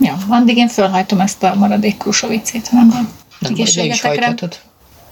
[0.00, 3.08] Ja, addig én fölhajtom ezt a maradék krusovicét, nem van.
[3.38, 4.58] Nem, le is hajthatod.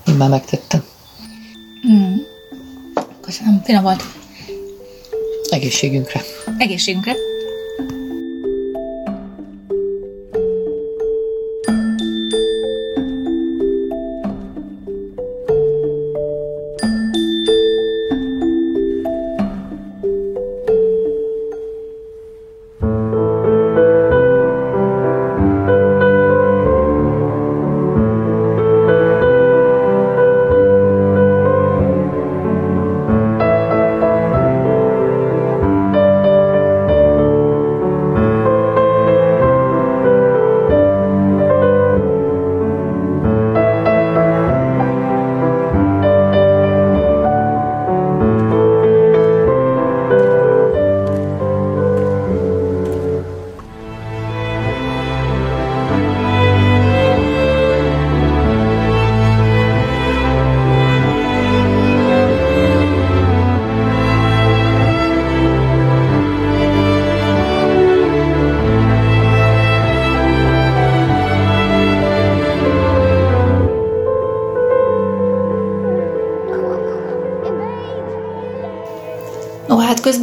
[0.06, 0.84] Én már megtettem.
[1.88, 2.16] Mm.
[3.20, 4.04] Köszönöm, finom volt.
[5.56, 6.24] Egészségünkre.
[6.58, 7.16] Egészségünkre.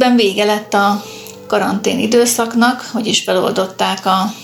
[0.04, 1.04] Közben vége lett a
[1.46, 4.34] karantén időszaknak, hogy is feloldották a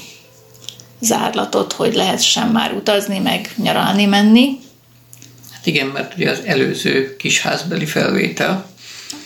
[1.01, 4.59] zárlatot, hogy lehessen már utazni, meg nyaralni menni.
[5.53, 8.67] Hát igen, mert ugye az előző kisházbeli felvétel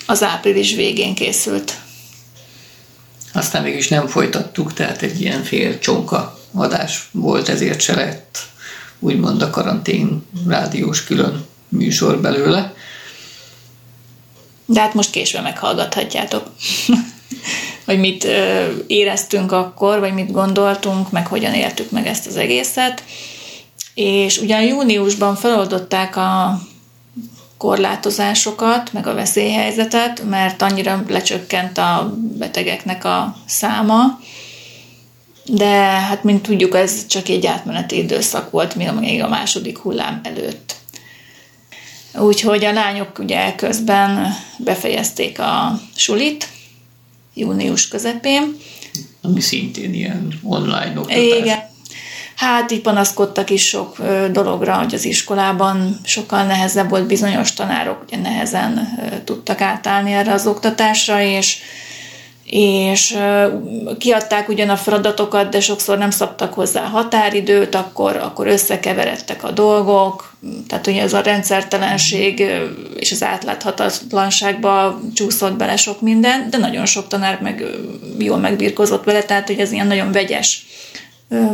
[0.06, 1.78] az április végén készült.
[3.32, 8.38] Aztán mégis nem folytattuk, tehát egy ilyen fél csonka adás volt, ezért se lett
[8.98, 12.74] úgymond a karantén rádiós külön műsor belőle.
[14.66, 16.50] De hát most késve meghallgathatjátok,
[17.86, 18.26] hogy mit
[18.86, 23.02] éreztünk akkor, vagy mit gondoltunk, meg hogyan éltük meg ezt az egészet.
[23.94, 26.60] És ugyan júniusban feloldották a
[27.56, 34.18] korlátozásokat, meg a veszélyhelyzetet, mert annyira lecsökkent a betegeknek a száma,
[35.44, 40.74] de hát mint tudjuk, ez csak egy átmeneti időszak volt, még a második hullám előtt.
[42.16, 46.48] Úgyhogy a lányok ugye közben befejezték a sulit,
[47.34, 48.56] június közepén.
[49.22, 51.38] Ami szintén ilyen online oktatás.
[51.38, 51.72] Igen,
[52.36, 53.96] Hát így panaszkodtak is sok
[54.32, 60.46] dologra, hogy az iskolában sokkal nehezebb volt, bizonyos tanárok ugye nehezen tudtak átállni erre az
[60.46, 61.58] oktatásra, és
[62.56, 63.18] és
[63.98, 70.34] kiadták ugyan a feladatokat, de sokszor nem szabtak hozzá határidőt, akkor, akkor összekeveredtek a dolgok,
[70.68, 72.44] tehát ugye ez a rendszertelenség
[72.96, 77.64] és az átláthatatlanságba csúszott bele sok minden, de nagyon sok tanár meg
[78.18, 80.66] jól megbírkozott vele, tehát hogy ez ilyen nagyon vegyes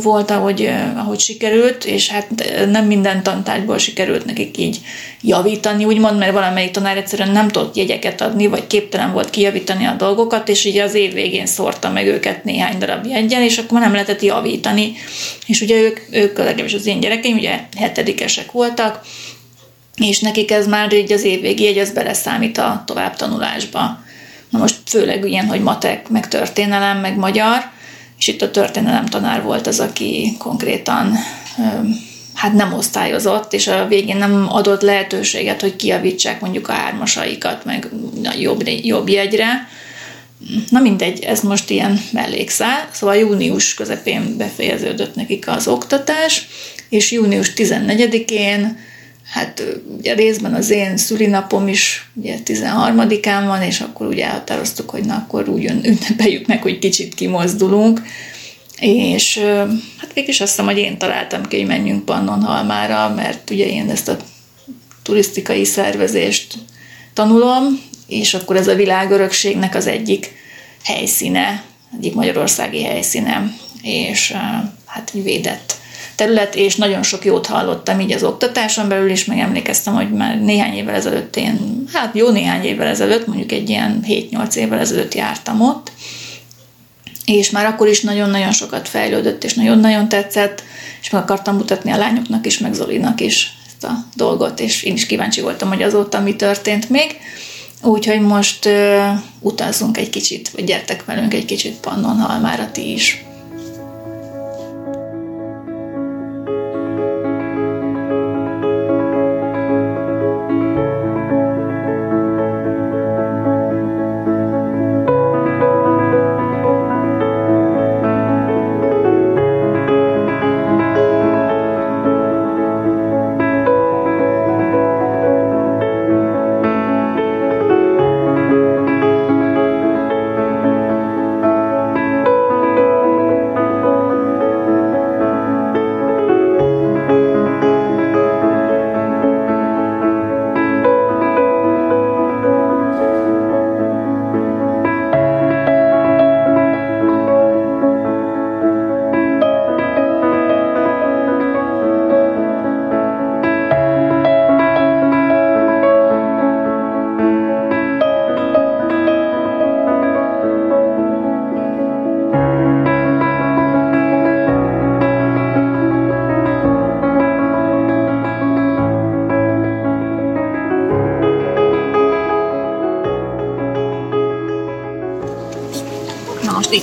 [0.02, 2.26] volt, ahogy, ahogy sikerült, és hát
[2.70, 4.80] nem minden tantárgyból sikerült nekik így
[5.22, 9.94] javítani, úgymond, mert valamelyik tanár egyszerűen nem tudott jegyeket adni, vagy képtelen volt kijavítani a
[9.98, 13.92] dolgokat, és így az év végén szórta meg őket néhány darab jegyen, és akkor nem
[13.92, 14.92] lehetett javítani.
[15.46, 19.00] És ugye ők, ők legalábbis az én gyerekeim, ugye hetedikesek voltak,
[19.96, 23.98] és nekik ez már így az évvégi jegy, az beleszámít a továbbtanulásba.
[24.50, 27.70] Na most főleg ilyen, hogy matek, meg történelem, meg magyar,
[28.20, 31.14] és itt a történelem tanár volt az, aki konkrétan
[32.34, 37.88] hát nem osztályozott, és a végén nem adott lehetőséget, hogy kiavítsák mondjuk a hármasaikat, meg
[38.24, 39.68] a jobb, jobb jegyre.
[40.70, 42.88] Na mindegy, ez most ilyen mellékszál.
[42.92, 46.46] Szóval június közepén befejeződött nekik az oktatás,
[46.88, 48.78] és június 14-én
[49.30, 49.62] hát
[49.98, 55.14] ugye részben az én szülinapom is ugye 13-án van, és akkor ugye elhatároztuk, hogy na
[55.14, 58.02] akkor úgy ünnepeljük meg, hogy kicsit kimozdulunk,
[58.80, 59.38] és
[59.98, 63.90] hát végig is azt hiszem, hogy én találtam ki, hogy menjünk Pannonhalmára, mert ugye én
[63.90, 64.16] ezt a
[65.02, 66.54] turisztikai szervezést
[67.14, 70.32] tanulom, és akkor ez a világörökségnek az egyik
[70.84, 71.62] helyszíne,
[71.96, 74.34] egyik magyarországi helyszíne, és
[74.86, 75.79] hát védett
[76.20, 80.40] terület, és nagyon sok jót hallottam így az oktatáson belül is, meg emlékeztem, hogy már
[80.40, 85.14] néhány évvel ezelőtt én, hát jó néhány évvel ezelőtt, mondjuk egy ilyen 7-8 évvel ezelőtt
[85.14, 85.92] jártam ott,
[87.24, 90.62] és már akkor is nagyon-nagyon sokat fejlődött, és nagyon-nagyon tetszett,
[91.00, 94.94] és meg akartam mutatni a lányoknak is, meg Zolinak is ezt a dolgot, és én
[94.94, 97.16] is kíváncsi voltam, hogy azóta mi történt még.
[97.82, 98.72] Úgyhogy most uh,
[99.40, 103.24] utazzunk egy kicsit, vagy gyertek velünk egy kicsit Pannonhalmára ti is.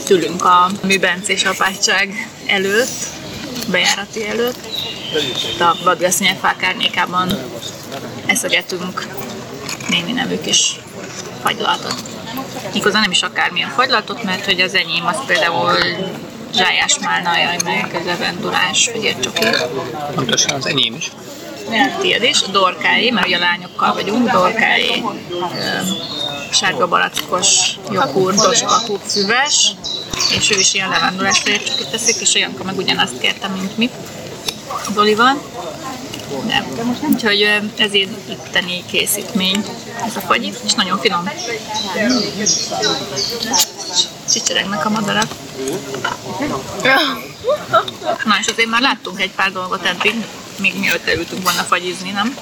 [0.09, 3.05] Itt ülünk a műbencés apátság előtt,
[3.67, 4.57] bejárati előtt.
[5.53, 7.39] Itt a vadgesznyek fák árnyékában
[8.25, 9.07] eszegetünk
[9.89, 10.79] némi nevű kis
[11.43, 11.95] fagylaltot.
[12.73, 15.77] Igazán nem is akármilyen fagylaltot, mert hogy az enyém az például
[16.55, 19.45] zsájás málna, jaj, meg levendulás, vagy csoki.
[20.15, 21.11] Pontosan az enyém is.
[22.01, 25.03] tiéd is, a dorkái, mert ugye lányokkal vagyunk, dorkái,
[25.55, 25.79] ö,
[26.51, 29.75] sárga barackos, joghurtos, kapu, füves,
[30.31, 33.89] és ő is ilyen levendulás csak teszik, és Janka meg ugyanazt kérte, mint mi.
[34.93, 35.41] Dolival.
[36.45, 36.65] De,
[37.09, 37.41] úgyhogy
[37.77, 39.65] ez így itteni készítmény,
[40.05, 41.29] ez a fagyi, és nagyon finom.
[44.29, 45.31] Csicseregnek a madarak.
[48.25, 50.25] Na, és azért már láttunk egy pár dolgot eddig,
[50.59, 52.37] még mielőtt elültünk volna fagyizni, nem?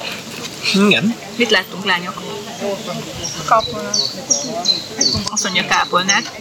[0.74, 1.16] Igen.
[1.36, 2.22] Mit láttunk, lányok?
[3.46, 3.96] Kapolnak.
[5.32, 6.32] Azt mondja kápolnát.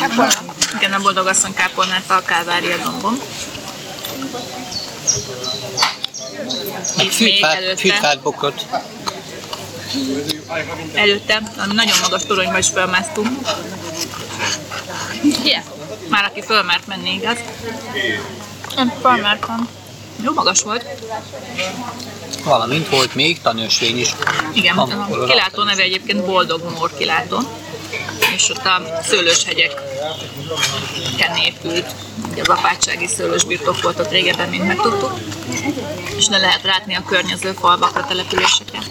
[0.00, 0.54] Kapolnak.
[0.76, 3.20] Igen, a boldog asszony kápolnát a Kálvária dombon.
[6.96, 8.66] És még Fűtfát, előtte, fűtfát bokrot.
[10.94, 13.28] előtte, ami nagyon magas toronyba is fölmásztunk.
[15.22, 15.62] Igen.
[16.08, 17.38] Már aki fölmert menni, igaz?
[18.76, 19.68] Nem felmártam.
[20.22, 20.84] Jó magas volt.
[22.44, 24.14] Valamint volt még tanősvény is.
[24.52, 27.38] Igen, Amikor a kilátó neve egyébként Boldog Mór kilátó.
[28.34, 29.82] És ott a szőlőshegyek
[31.44, 31.86] épült.
[32.30, 35.18] Ugye az apátsági szőlősbirtok volt ott régebben, mint megtudtuk.
[36.16, 38.84] És le lehet látni a környező falvakra, településeket.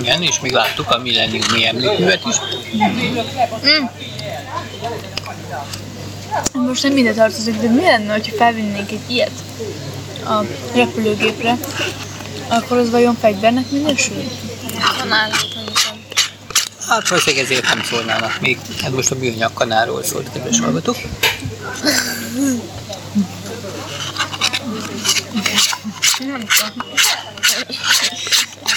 [0.00, 2.36] Igen, és még láttuk a milleniumi emlőművet is.
[6.52, 9.42] Most nem ide tartozik, de mi lenne, hogyha felvinnénk egy ilyet
[10.24, 11.58] a repülőgépre,
[12.48, 14.22] akkor az vajon fegyvernek minősül?
[14.98, 15.12] Van
[16.88, 18.58] Hát valószínűleg ezért nem szólnának még.
[18.84, 20.96] Ez most a műanyag kanáról szólt, kedves hallgatók.
[26.18, 26.84] Nem tudom.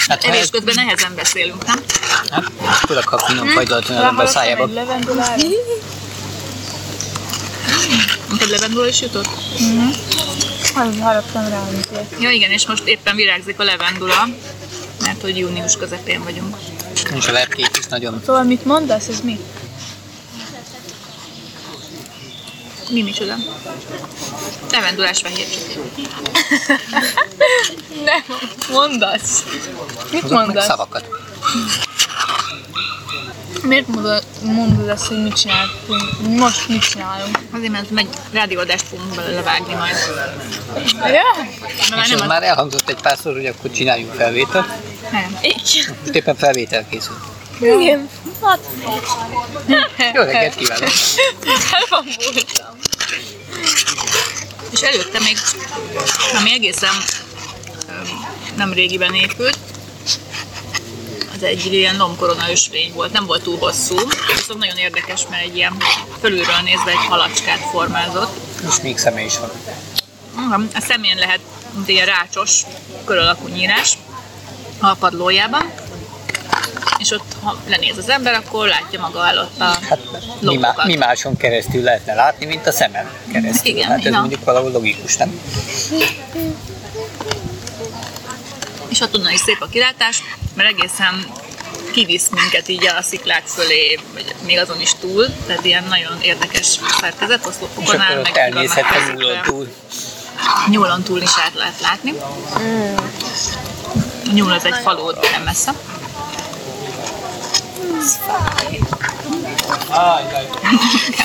[0.08, 1.82] Hát Evés ez, közben nehezen beszélünk, nem?
[2.30, 2.44] hát,
[2.86, 4.62] főleg ha finom az ember szájába.
[4.62, 5.42] egy levendulára.
[8.30, 9.26] Neked levendula is jutott?
[9.26, 10.17] Az
[11.00, 11.88] haraptam rá, amit.
[12.20, 14.28] Ja igen, és most éppen virágzik a levendula,
[15.00, 16.56] mert hogy június közepén vagyunk.
[17.14, 19.38] És a lepkék is nagyon Szóval mit mondasz, ez mi?
[22.90, 23.34] Mi micsoda?
[24.70, 25.46] Levendulás fehér
[28.04, 28.38] Nem,
[28.70, 29.44] mondasz.
[30.10, 30.64] Mit azok meg mondasz?
[30.64, 31.04] szavakat.
[33.62, 36.02] Miért mondod, azt, hogy mit csináltunk?
[36.38, 37.38] Most mit csinálunk?
[37.50, 39.94] Azért, mert megy rádióadást fogunk belőle vágni majd.
[40.94, 41.22] Ja?
[41.88, 42.26] De már És nem az...
[42.26, 44.66] már elhangzott egy párszor, hogy akkor csináljunk felvételt.
[45.12, 45.38] Nem.
[45.40, 45.96] Igen.
[46.00, 47.16] Most éppen felvétel készül.
[47.60, 48.08] Igen.
[48.42, 48.58] Hát,
[50.14, 50.88] Jó reggelt kívánok!
[51.72, 52.76] elvambultam.
[54.70, 55.36] És előtte még,
[56.38, 56.94] ami egészen
[58.56, 59.58] nem régiben épült,
[61.38, 63.96] az egy ilyen lombkorona ösvény volt, nem volt túl hosszú,
[64.36, 65.76] viszont nagyon érdekes, mert egy ilyen
[66.20, 68.36] fölülről nézve egy halacskát formázott.
[68.68, 69.50] És még szeme is van.
[70.46, 71.40] Igen, A szemén lehet
[71.74, 72.62] mint ilyen rácsos,
[73.04, 73.98] kör alakú nyírás
[74.80, 75.72] a padlójában,
[76.98, 79.98] és ott, ha lenéz az ember, akkor látja maga előtt a Hát
[80.40, 83.72] mi, má, mi máson keresztül lehetne látni, mint a szemem keresztül.
[83.72, 84.20] Igen, hát ez ja.
[84.20, 85.40] mondjuk valahol logikus, nem?
[88.88, 90.22] És ott onnan is szép a kilátás,
[90.54, 91.26] mert egészen
[91.92, 96.78] kivisz minket így a sziklák fölé, vagy még azon is túl, tehát ilyen nagyon érdekes
[97.00, 99.74] szerkezet, oszlopokon áll, meg elnézhet a nyúlon túl.
[100.70, 102.12] Nyúlon túl is át lehet látni.
[104.24, 105.72] A nyúl az egy falu, nem messze.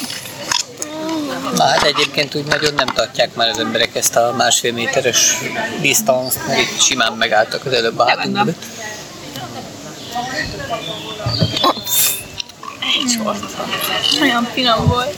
[1.55, 5.33] Na hát egyébként úgy nagyon nem tartják már az emberek ezt a másfél méteres
[5.81, 8.45] disztanzt, mert itt simán megálltak az előbb a hátunk Legalább.
[8.45, 8.63] mögött.
[14.21, 15.17] Olyan finom volt.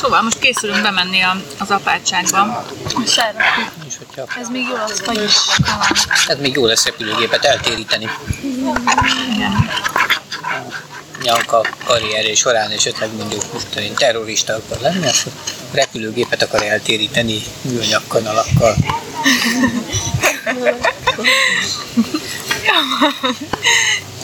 [0.00, 2.64] Szóval most készülünk bemenni a, az apátságba.
[3.06, 3.70] Szeretjük.
[3.86, 5.34] És hogyha Ez még jó az, hogy is.
[6.28, 8.08] ez még jó lesz repülőgépet eltéríteni.
[9.34, 9.70] Igen.
[11.22, 15.32] Nyanka karrierje során esetleg mondjuk most én terrorista akar lenni, akkor
[15.72, 18.76] repülőgépet akar eltéríteni műanyag kanalakkal.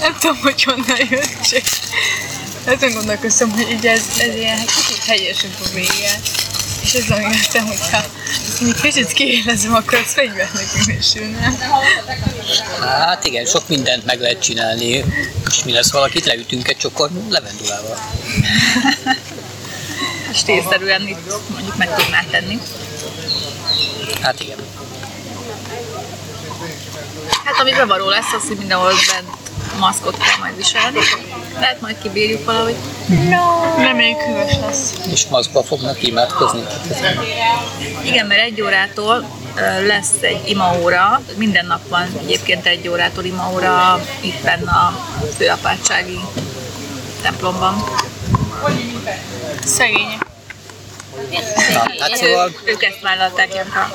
[0.01, 1.63] Nem tudom, hogy honnan jött, csak
[2.67, 6.21] azon gondolkoztam, hogy ugye ez, ez ilyen kicsit hegyesebb a vége.
[6.83, 8.05] És azon jöttem, hogyha
[8.61, 11.57] még kicsit kiélezem, akkor az fegyvernek minősülne.
[12.81, 15.05] Hát igen, sok mindent meg lehet csinálni,
[15.51, 17.99] és mi lesz valakit leütünk egy csokor levendulával.
[20.35, 22.59] Stílszerűen itt mondjuk meg tudnád tenni.
[24.21, 24.59] Hát igen.
[27.45, 29.45] Hát ami bevaró lesz, az, hogy mindenhol bent
[29.79, 30.99] maszkot kell majd viselni.
[31.61, 32.77] Lehet majd kibírjuk valahogy.
[33.79, 34.93] Reméljük hűvös lesz.
[35.13, 36.63] És maszkba fognak imádkozni.
[38.05, 39.27] Igen, mert egy órától
[39.87, 45.01] lesz egy imaóra, minden nap van egyébként egy órától imaóra itt benne a
[45.37, 46.21] főapátsági
[47.23, 47.85] templomban.
[49.65, 50.27] Szegények.
[51.73, 53.95] Na, hát szóval Ők, ők ezt vállalták, Janka.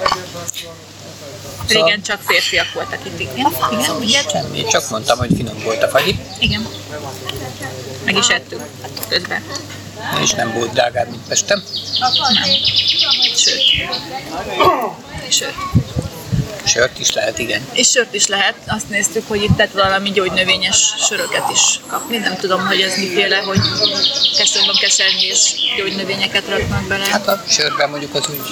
[1.70, 3.20] Régen csak férfiak voltak itt.
[3.20, 3.36] Igen,
[3.72, 4.24] igen, igen.
[4.30, 6.68] semmi, csak mondtam, hogy finom volt a fahi, igen.
[8.06, 8.62] Meg is ettük
[9.08, 9.44] közben.
[10.22, 11.64] és nem volt drágább, mint Pesten.
[12.00, 12.12] Nem.
[13.36, 13.62] Sőt.
[15.30, 15.54] Sőt.
[16.70, 17.68] Sört is lehet, igen.
[17.74, 18.56] És sört is lehet.
[18.68, 22.18] Azt néztük, hogy itt lehet valami gyógynövényes söröket is kapni.
[22.18, 23.60] Nem tudom, hogy ez miféle, hogy
[24.38, 25.40] keserben keserni és
[25.78, 27.06] gyógynövényeket raknak bele.
[27.06, 28.48] Hát a sörben mondjuk az úgy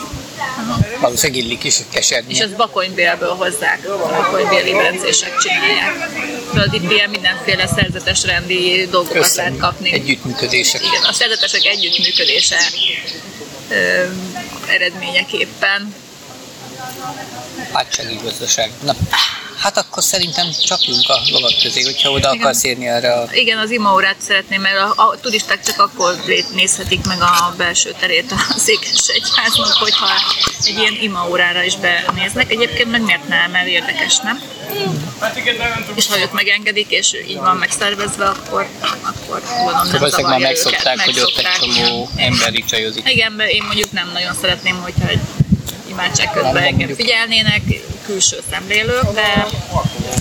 [1.00, 2.40] valószínűleg illik is És keserni.
[2.40, 6.10] ezt bakonybélből hozzák, bakonybéli bencések csinálják.
[6.54, 9.94] Tudod, itt ilyen mindenféle szerzetes rendi dolgokat Össze lehet kapni.
[9.94, 10.82] együttműködések.
[10.86, 12.58] Igen, a szerzetesek együttműködése
[13.70, 14.04] ö,
[14.68, 15.94] eredményeképpen.
[17.72, 18.72] Pátsági gazdaság.
[18.84, 18.96] Na,
[19.62, 22.40] hát akkor szerintem csapjunk a lovak közé, hogyha oda Igen.
[22.40, 26.16] akarsz érni arra a Igen, az imaórát szeretném, mert a, a turisták csak akkor
[26.54, 30.08] nézhetik meg a belső terét a székes egyháznak, hogyha
[30.66, 32.52] egy ilyen imaórára is benéznek.
[32.52, 34.42] Egyébként meg miért nem, mert érdekes, nem?
[35.96, 38.68] És ha ők megengedik, és így van megszervezve, akkor,
[39.02, 42.66] akkor gondolom nem ezek már zavarja őket, megszokták, hogy ott egy megszokták, csomó ember itt
[42.66, 43.10] csajozik.
[43.10, 45.20] Igen, mert én mondjuk nem nagyon szeretném, hogyha egy
[45.98, 47.62] imádság közben engem figyelnének,
[48.06, 49.48] külső szemlélők, de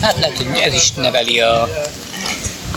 [0.03, 1.62] Hát lehet, hogy ez is neveli a,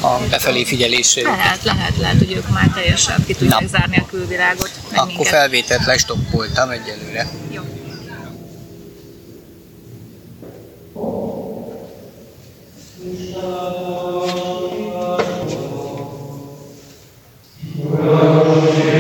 [0.02, 1.22] a befelé figyelésre.
[1.22, 3.68] lehet, lehet, lehet, hogy ők már teljesen ki tudják Na.
[3.68, 5.28] zárni a külvilágot, meg Akkor minket.
[5.28, 7.28] felvételt lestoppoltam egyelőre.
[7.52, 7.62] Jó.
[17.90, 18.99] Pannon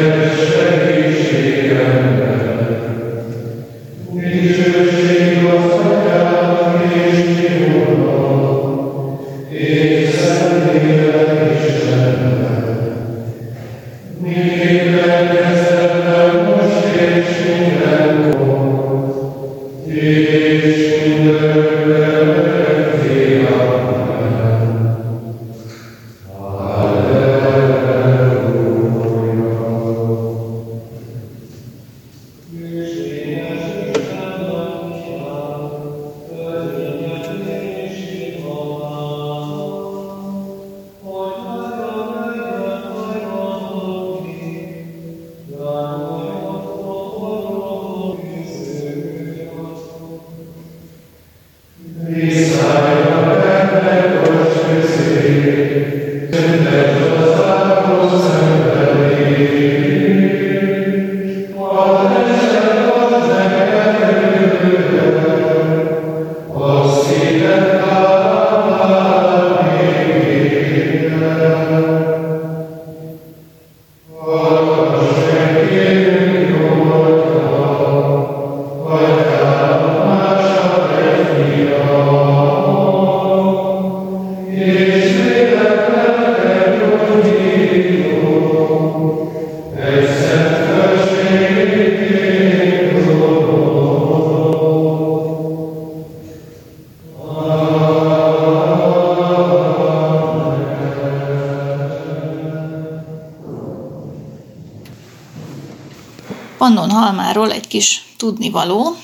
[108.39, 108.95] tudnivaló,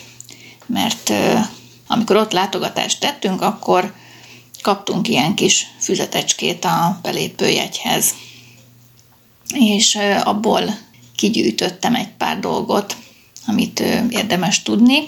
[0.66, 1.14] mert
[1.88, 3.94] amikor ott látogatást tettünk, akkor
[4.62, 8.14] kaptunk ilyen kis füzetecskét a belépőjegyhez.
[9.54, 10.78] És abból
[11.16, 12.96] kigyűjtöttem egy pár dolgot,
[13.48, 13.80] amit
[14.10, 15.08] érdemes tudni.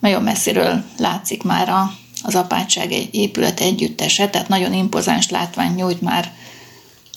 [0.00, 1.92] Nagyon messziről látszik már a,
[2.22, 6.32] az apátság egy épület együttese, tehát nagyon impozáns látvány nyújt már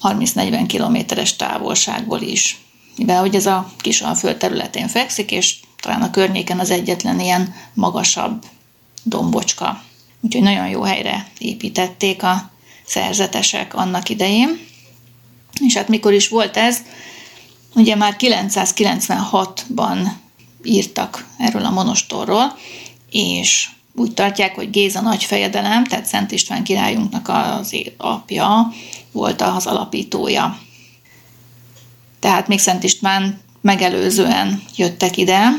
[0.02, 2.58] 30-40 kilométeres távolságból is.
[2.98, 5.56] Mivel hogy ez a kis alföld területén fekszik, és
[6.14, 8.46] környéken az egyetlen ilyen magasabb
[9.04, 9.84] dombocska.
[10.22, 12.52] Úgyhogy nagyon jó helyre építették a
[12.86, 14.60] szerzetesek annak idején.
[15.60, 16.78] És hát mikor is volt ez?
[17.76, 20.08] Ugye már 996-ban
[20.64, 22.58] írtak erről a monostorról,
[23.10, 28.74] és úgy tartják, hogy Géza nagyfejedelem, tehát Szent István királyunknak az apja
[29.12, 30.60] volt az alapítója.
[32.20, 35.50] Tehát még Szent István megelőzően jöttek ide,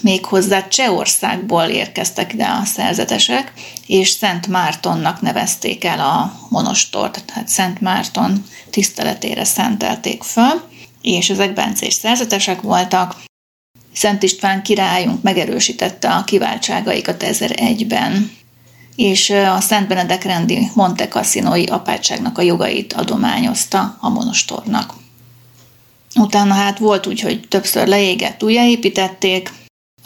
[0.00, 3.52] méghozzá Csehországból érkeztek ide a szerzetesek,
[3.86, 10.62] és Szent Mártonnak nevezték el a monostort, tehát Szent Márton tiszteletére szentelték föl,
[11.02, 13.16] és ezek bencés szerzetesek voltak.
[13.92, 18.30] Szent István királyunk megerősítette a kiváltságaikat 1001-ben,
[18.96, 24.94] és a Szent Benedek rendi Monte Cassinoi apátságnak a jogait adományozta a monostornak.
[26.14, 29.52] Utána hát volt úgy, hogy többször leégett, újjáépítették,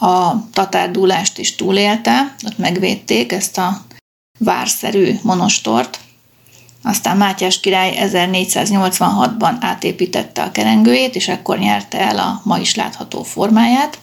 [0.01, 3.85] a tatárdúlást is túlélte, ott megvédték ezt a
[4.39, 5.99] várszerű monostort.
[6.83, 13.23] Aztán Mátyás király 1486-ban átépítette a kerengőjét, és ekkor nyerte el a ma is látható
[13.23, 13.99] formáját.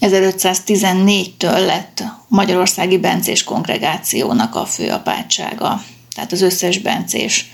[0.00, 5.82] 1514-től lett Magyarországi Bencés Kongregációnak a főapátsága,
[6.14, 7.50] tehát az összes bencés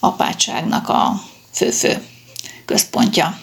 [0.00, 2.04] apátságnak a fő-fő
[2.64, 3.41] központja.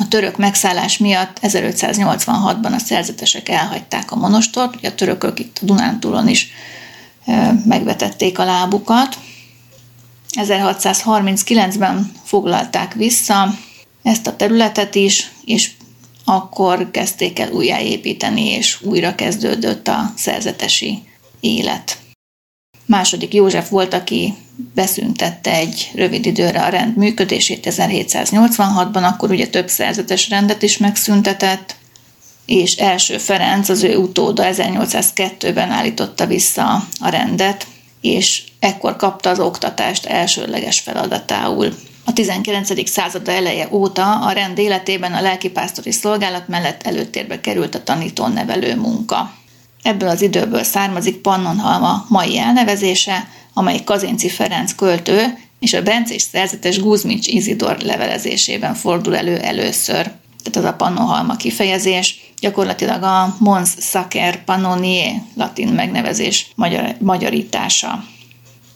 [0.00, 5.64] A török megszállás miatt 1586-ban a szerzetesek elhagyták a monostort, ugye a törökök itt a
[5.64, 6.48] Dunántúlon is
[7.64, 9.18] megvetették a lábukat.
[10.30, 13.54] 1639-ben foglalták vissza
[14.02, 15.70] ezt a területet is, és
[16.24, 21.02] akkor kezdték el újjáépíteni, és újra kezdődött a szerzetesi
[21.40, 21.98] élet.
[22.86, 24.34] Második József volt, aki
[24.74, 31.76] beszüntette egy rövid időre a rend működését 1786-ban, akkor ugye több szerzetes rendet is megszüntetett,
[32.46, 37.66] és első Ferenc, az ő utóda 1802-ben állította vissza a rendet,
[38.00, 41.74] és ekkor kapta az oktatást elsőleges feladatául.
[42.04, 42.88] A 19.
[42.90, 49.34] század eleje óta a rend életében a lelkipásztori szolgálat mellett előtérbe került a tanító-nevelő munka.
[49.82, 53.28] Ebből az időből származik Pannonhalma mai elnevezése,
[53.60, 60.10] amely Kazinci Ferenc költő és a bencés szerzetes Guzmics Izidor levelezésében fordul elő először.
[60.42, 68.04] Tehát az a Pannonhalma kifejezés, gyakorlatilag a Mons Sacer Pannonier latin megnevezés magyar, magyarítása.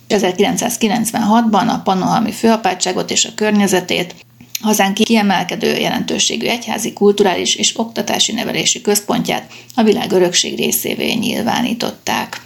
[0.09, 4.15] 1996-ban a Pannonhalmi főapátságot és a környezetét
[4.61, 12.44] hazánk kiemelkedő jelentőségű egyházi, kulturális és oktatási nevelési központját a világ örökség részévé nyilvánították.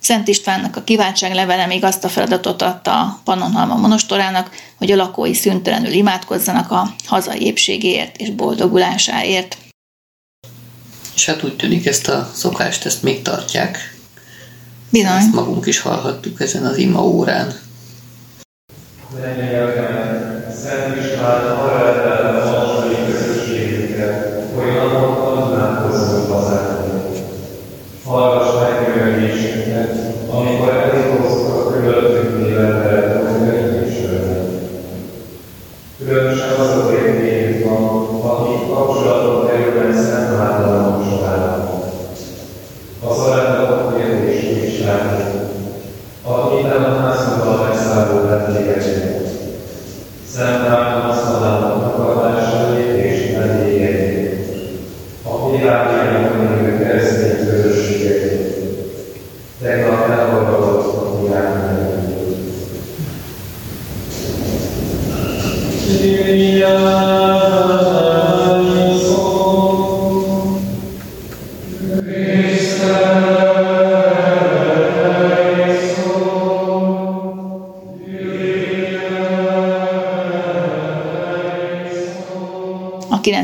[0.00, 4.96] Szent Istvánnak a kiváltság levele még azt a feladatot adta a Pannonhalma monostorának, hogy a
[4.96, 9.56] lakói szüntelenül imádkozzanak a hazai épségéért és boldogulásáért.
[11.14, 13.94] És hát úgy tűnik, ezt a szokást ezt még tartják.
[14.90, 15.16] Bizony.
[15.16, 17.58] Ezt magunk is hallhattuk ezen az ima órán.
[20.62, 21.44] Szent István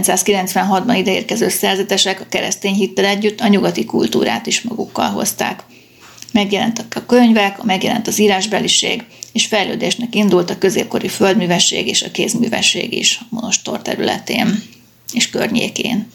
[0.03, 5.65] 1996-ban ideérkező szerzetesek a keresztény hittel együtt a nyugati kultúrát is magukkal hozták.
[6.33, 12.93] Megjelentek a könyvek, megjelent az írásbeliség, és fejlődésnek indult a középkori földművesség és a kézművesség
[12.93, 14.63] is a monostor területén
[15.13, 16.09] és környékén.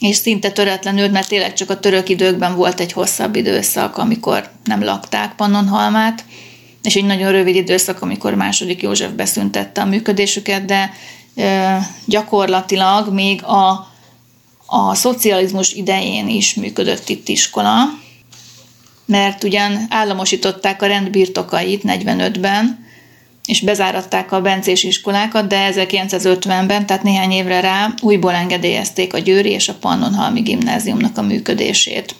[0.00, 4.84] És szinte töretlenül, mert tényleg csak a török időkben volt egy hosszabb időszak, amikor nem
[4.84, 6.24] lakták Pannonhalmát,
[6.82, 10.90] és egy nagyon rövid időszak, amikor második József beszüntette a működésüket, de
[12.04, 13.88] gyakorlatilag még a,
[14.66, 17.84] a szocializmus idején is működött itt iskola,
[19.06, 22.86] mert ugyan államosították a rendbirtokait 45-ben,
[23.48, 29.50] és bezáratták a bencés iskolákat, de 1950-ben, tehát néhány évre rá újból engedélyezték a Győri
[29.50, 32.14] és a Pannonhalmi gimnáziumnak a működését.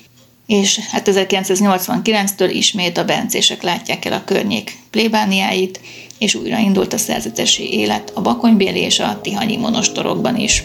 [0.47, 5.81] És hát 1989-től ismét a bencések látják el a környék plébániáit,
[6.19, 10.65] és újraindult a szerzetesi élet a Bakonybéli és a Tihanyi monostorokban is.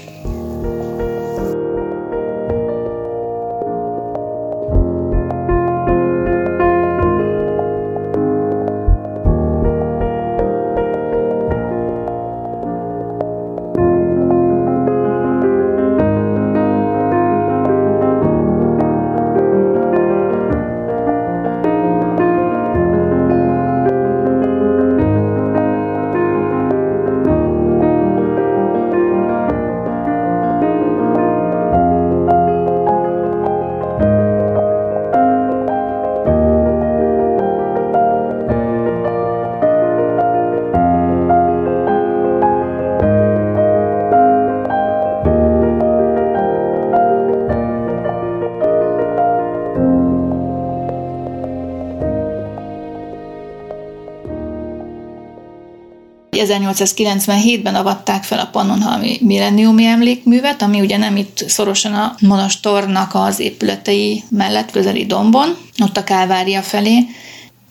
[56.46, 63.40] 1897-ben avatták fel a Pannonhalmi Millenniumi Emlékművet, ami ugye nem itt szorosan a monastornak az
[63.40, 67.06] épületei mellett közeli dombon, ott a Kálvária felé,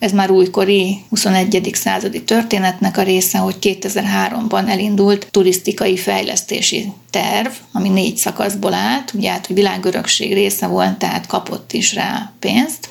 [0.03, 1.71] ez már újkori 21.
[1.73, 9.31] századi történetnek a része, hogy 2003-ban elindult turisztikai fejlesztési terv, ami négy szakaszból állt, ugye
[9.31, 12.89] hát, hogy világörökség része volt, tehát kapott is rá pénzt,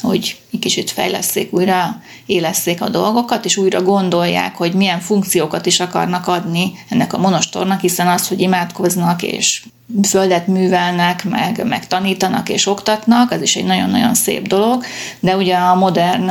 [0.00, 5.80] hogy egy kicsit fejleszték, újra élesszék a dolgokat, és újra gondolják, hogy milyen funkciókat is
[5.80, 9.62] akarnak adni ennek a monostornak, hiszen az, hogy imádkoznak és
[10.08, 14.84] földet művelnek, meg, meg tanítanak és oktatnak, az is egy nagyon-nagyon szép dolog,
[15.20, 16.30] de ugye a modern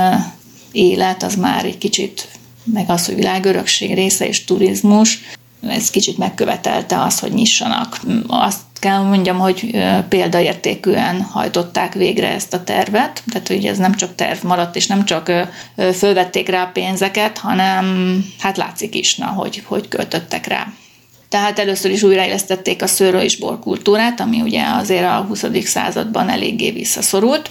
[0.72, 2.28] élet az már egy kicsit,
[2.64, 5.20] meg az, hogy világörökség része és turizmus,
[5.68, 8.00] ez kicsit megkövetelte azt, hogy nyissanak.
[8.28, 9.78] Azt kell mondjam, hogy
[10.10, 15.06] példaértékűen hajtották végre ezt a tervet, tehát hogy ez nem csak terv maradt, és nem
[15.06, 15.32] csak
[15.94, 20.68] fölvették rá pénzeket, hanem hát látszik is, na, hogy, hogy költöttek rá.
[21.30, 25.46] Tehát először is újraélesztették a szőrő és borkultúrát, ami ugye azért a 20.
[25.64, 27.50] században eléggé visszaszorult.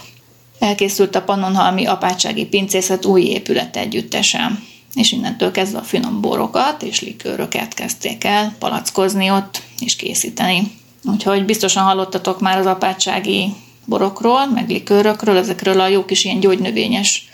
[0.59, 4.63] Elkészült a Pannonhalmi apátsági pincészet új épület együttesen,
[4.93, 10.81] és innentől kezdve a finom borokat és likőröket kezdték el palackozni ott és készíteni.
[11.03, 13.53] Úgyhogy biztosan hallottatok már az apátsági
[13.85, 17.27] borokról, meg likőrökről, ezekről a jó kis ilyen gyógynövényes,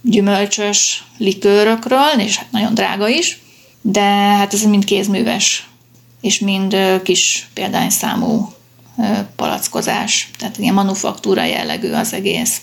[0.00, 3.40] gyümölcsös likőrökről, és hát nagyon drága is,
[3.80, 5.68] de hát ez mind kézműves,
[6.20, 8.52] és mind kis példányszámú
[9.36, 12.60] palackozás, tehát ilyen manufaktúra jellegű az egész.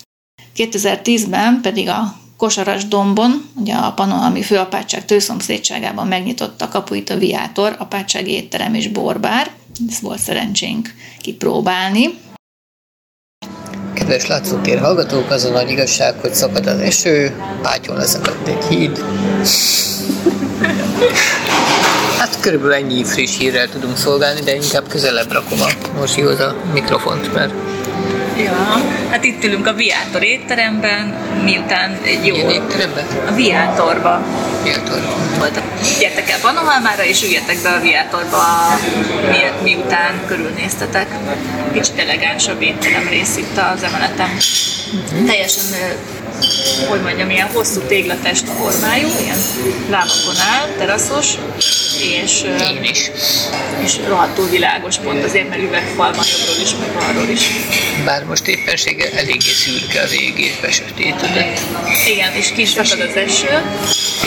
[0.57, 8.31] 2010-ben pedig a Kosaras dombon, ugye a Pannonhalmi főapátság tőszomszédságában megnyitotta kapuit a Viátor, apátsági
[8.31, 9.51] étterem és borbár,
[9.89, 12.17] ezt volt szerencsénk kipróbálni.
[13.93, 18.97] Kedves látszótér hallgatók, az a nagy igazság, hogy szakad az eső, Pátyón leszakadt egy híd.
[22.19, 27.33] Hát körülbelül ennyi friss hírrel tudunk szolgálni, de inkább közelebb rakom a Mosihoz a mikrofont,
[27.33, 27.53] mert
[28.38, 32.36] Ja, hát itt ülünk a Viátor étteremben, miután egy jó...
[32.36, 33.05] Milyen étteremben?
[33.27, 34.21] A Viátorba.
[34.63, 35.01] Viátor.
[35.38, 35.61] Volt.
[35.99, 38.43] Gyertek el Panohalmára, és üljetek be a Viátorba,
[39.29, 41.07] mi, miután körülnéztetek.
[41.73, 44.29] Kicsit elegánsabb étterem rész itt az emeletem.
[44.29, 45.25] Mm-hmm.
[45.25, 45.63] Teljesen
[46.89, 49.37] hogy mondjam, ilyen hosszú téglatest formájú, ilyen
[49.89, 51.27] lábakon áll, teraszos,
[52.23, 53.11] és, Én is.
[53.83, 57.41] és rohadtul világos pont azért, mert üvegfal van jobbról is, meg balról is.
[58.05, 61.59] Bár most éppenséggel eléggé szürke a végét, besötétedett.
[62.07, 63.61] Igen, és kis fakad az eső,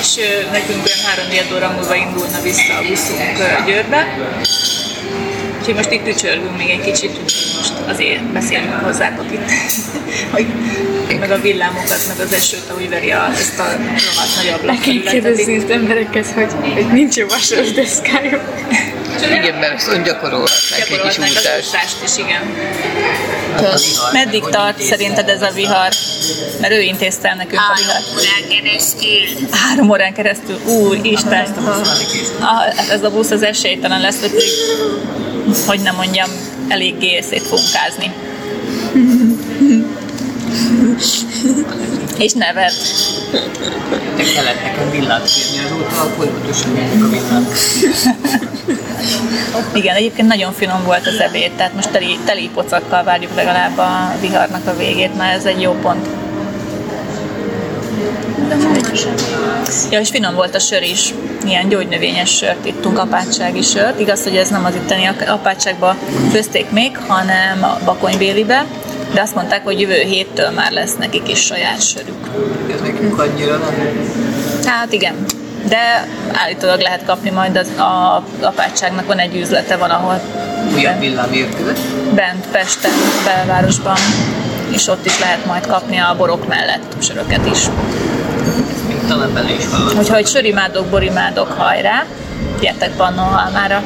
[0.01, 0.15] és
[0.53, 4.07] nekünk olyan három óra múlva indulna vissza a buszunk Győrbe.
[5.67, 7.19] Úgyhogy most itt ücsörgünk még egy kicsit,
[7.57, 9.51] most azért beszélünk hozzátok itt,
[10.35, 10.47] hogy
[11.21, 15.13] meg a villámokat, meg az esőt, ahogy veri a, ezt a rohadt nagy Le kell
[15.13, 18.43] kérdezni az embereket, hogy, hogy nincs jó vasaros deszkájuk.
[19.23, 22.43] Igen, mert ezt öngyakorolhatnánk egy kis Gyakorolhatnánk az is, igen.
[23.57, 25.89] vihar Meddig meg, tart szerinted ez a vihar?
[26.61, 28.03] Mert ő intézte el nekünk a vihar.
[28.11, 29.49] órán keresztül.
[29.51, 30.59] Három órán keresztül.
[30.67, 31.55] Úr, Isten!
[32.41, 34.33] Ah, ez a busz az esélytelen lesz, hogy,
[35.67, 36.31] hogy nem mondjam,
[36.69, 38.13] eléggé szétfunkázni.
[42.19, 42.73] És neved.
[44.17, 47.43] De kellett nekem villát kérni azóta, folyamatosan mennek a villák.
[49.75, 54.17] Igen, egyébként nagyon finom volt az ebéd, tehát most teli, teli pocakkal várjuk legalább a
[54.21, 56.07] viharnak a végét, mert ez egy jó pont.
[59.91, 61.15] Ja, és finom volt a sör is.
[61.47, 64.01] Ilyen gyógynövényes sört ittunk, apátsági sört.
[64.01, 65.97] Igaz, hogy ez nem az itteni apátságba
[66.31, 68.65] főzték még, hanem a Bakonybélibe,
[69.15, 72.31] de azt mondták, hogy jövő héttől már lesz nekik is saját sörük.
[72.75, 74.11] Ez nekünk annyira nem.
[74.65, 75.15] Hát igen,
[75.69, 80.21] de állítólag lehet kapni majd az a apátságnak van egy üzlete valahol
[80.77, 81.79] Olyan villám érkezett.
[82.15, 82.91] bent Pesten,
[83.25, 83.97] belvárosban,
[84.73, 87.59] és ott is lehet majd kapni a borok mellett söröket is.
[89.09, 89.99] Talán bele is hallottam.
[89.99, 92.07] Úgyhogy sörimádok, borimádok, hajrá!
[92.61, 93.85] Gyertek Pannonhalmára!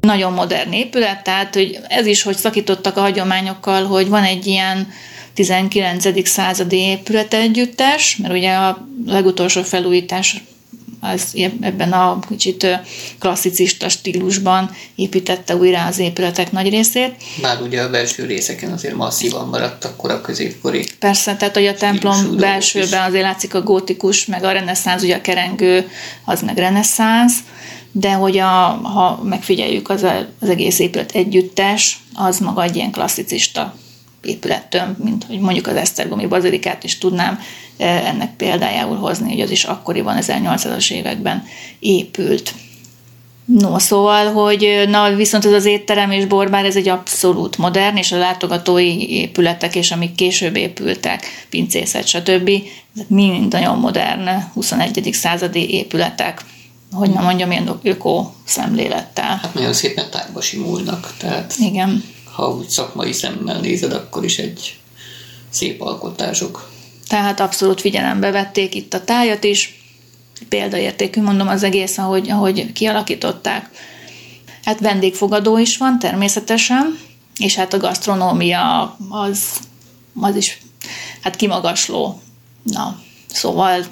[0.00, 4.88] Nagyon modern épület, tehát hogy ez is, hogy szakítottak a hagyományokkal, hogy van egy ilyen
[5.34, 6.28] 19.
[6.28, 10.42] századi épület együttes, mert ugye a legutolsó felújítás
[11.00, 12.66] az ebben a kicsit
[13.18, 17.14] klasszicista stílusban építette újra az épületek nagy részét.
[17.42, 20.84] Már ugye a belső részeken azért masszívan maradtak kora középkori.
[20.98, 25.20] Persze, tehát hogy a templom belsőben azért látszik a gótikus, meg a reneszánsz, ugye a
[25.20, 25.88] kerengő,
[26.24, 27.38] az meg reneszánsz,
[27.92, 32.90] de hogy a, ha megfigyeljük az, a, az egész épület együttes, az maga egy ilyen
[32.90, 33.74] klasszicista
[34.22, 37.40] épülettől, mint hogy mondjuk az Esztergomi bazilikát is tudnám
[37.76, 41.44] ennek példájául hozni, hogy az is akkoriban 1800-as években
[41.78, 42.54] épült.
[43.58, 48.12] No, szóval, hogy na viszont ez az étterem és borbár, ez egy abszolút modern, és
[48.12, 52.50] a látogatói épületek, és amik később épültek, pincészet, stb.
[52.94, 55.08] Ezek mind nagyon modern, 21.
[55.12, 56.44] századi épületek,
[56.92, 59.38] hogy nem mondjam, ilyen öko szemlélettel.
[59.42, 62.04] Hát nagyon szépen tájba simulnak, tehát Igen.
[62.32, 64.78] Ha úgy szakmai szemmel nézed, akkor is egy
[65.50, 66.70] szép alkotások.
[67.08, 69.82] Tehát abszolút figyelembe vették itt a tájat is,
[70.48, 73.70] példaértékű, mondom az egész, ahogy, ahogy kialakították.
[74.64, 76.98] Hát vendégfogadó is van természetesen,
[77.38, 79.42] és hát a gasztronómia az,
[80.20, 80.58] az is
[81.20, 82.20] hát kimagasló.
[82.62, 83.84] Na, szóval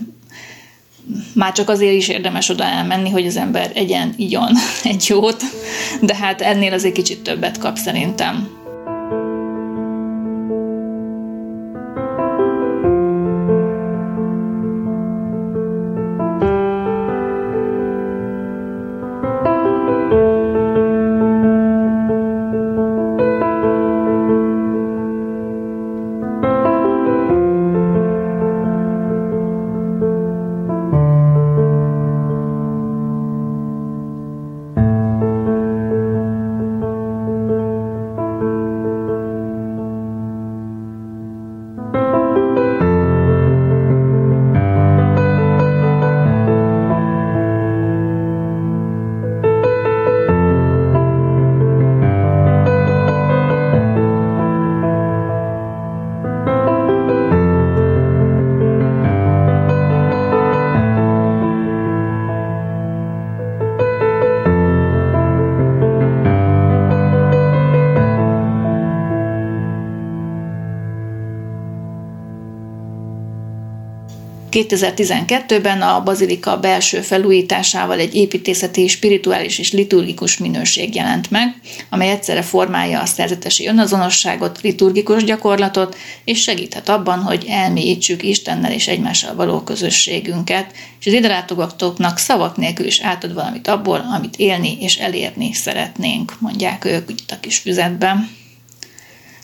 [1.34, 4.52] már csak azért is érdemes oda elmenni, hogy az ember egyen, igyon
[4.82, 5.42] egy jót,
[6.00, 8.57] de hát ennél azért kicsit többet kap szerintem.
[74.66, 82.42] 2012-ben a bazilika belső felújításával egy építészeti, spirituális és liturgikus minőség jelent meg, amely egyszerre
[82.42, 89.60] formálja a szerzetesi önazonosságot, liturgikus gyakorlatot, és segíthet abban, hogy elmélyítsük Istennel és egymással való
[89.60, 91.44] közösségünket, és az ide
[92.16, 97.40] szavak nélkül is átad valamit abból, amit élni és elérni szeretnénk, mondják ők itt a
[97.40, 98.37] kis füzetben.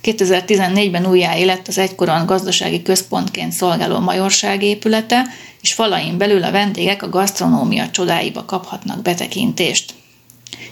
[0.04, 5.26] 2014-ben újjáélet az egykoron gazdasági központként szolgáló majorság épülete,
[5.60, 9.94] és falain belül a vendégek a gasztronómia csodáiba kaphatnak betekintést.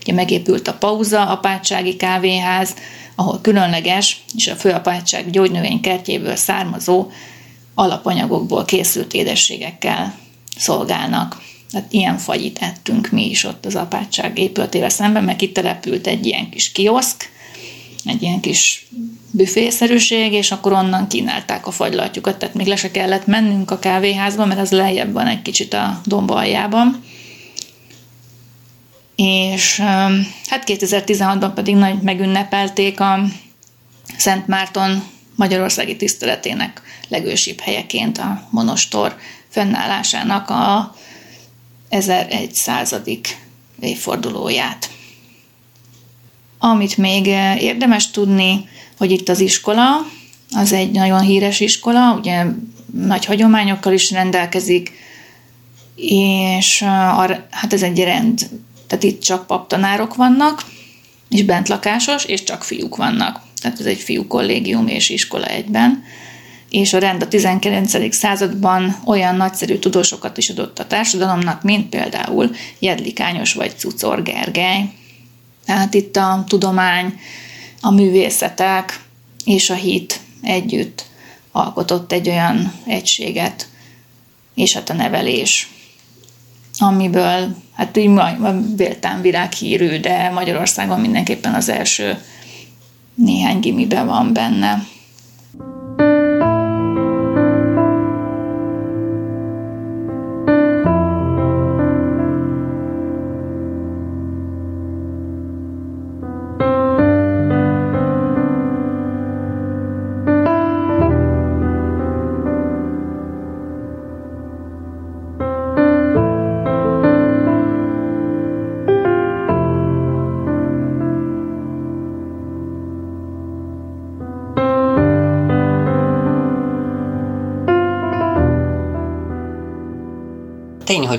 [0.00, 2.74] Ugye megépült a Pauza apátsági kávéház,
[3.14, 7.10] ahol különleges és a főapátság gyógynövénykertjéből származó
[7.74, 10.14] alapanyagokból készült édességekkel
[10.56, 11.42] szolgálnak.
[11.70, 16.26] Tehát ilyen fagyit ettünk mi is ott az apátság épületével szemben, mert itt települt egy
[16.26, 17.30] ilyen kis kioszk,
[18.04, 18.86] egy ilyen kis
[19.30, 24.46] büfészerűség, és akkor onnan kínálták a fagylatjukat, tehát még le se kellett mennünk a kávéházba,
[24.46, 27.04] mert az lejjebb van egy kicsit a domba aljában.
[29.16, 29.80] És
[30.46, 33.24] hát 2016-ban pedig nagy megünnepelték a
[34.16, 35.02] Szent Márton
[35.36, 39.16] Magyarországi tiszteletének legősibb helyeként a monostor
[39.48, 40.94] fennállásának a
[41.88, 42.94] 1100.
[43.80, 44.90] évfordulóját.
[46.64, 47.26] Amit még
[47.58, 50.06] érdemes tudni, hogy itt az iskola,
[50.52, 52.44] az egy nagyon híres iskola, ugye
[52.92, 54.92] nagy hagyományokkal is rendelkezik,
[55.96, 58.48] és a, hát ez egy rend,
[58.86, 60.64] tehát itt csak paptanárok vannak,
[61.28, 63.40] és bentlakásos, és csak fiúk vannak.
[63.60, 66.04] Tehát ez egy fiú kollégium és iskola egyben.
[66.70, 68.14] És a rend a 19.
[68.14, 74.90] században olyan nagyszerű tudósokat is adott a társadalomnak, mint például Jedlikányos vagy Cucor Gergely.
[75.64, 77.18] Tehát itt a tudomány,
[77.80, 79.00] a művészetek
[79.44, 81.04] és a hit együtt
[81.52, 83.68] alkotott egy olyan egységet,
[84.54, 85.70] és hát a nevelés,
[86.78, 88.10] amiből hát így
[88.76, 92.22] véltán világhírű, de Magyarországon mindenképpen az első
[93.14, 94.86] néhány gimiben van benne.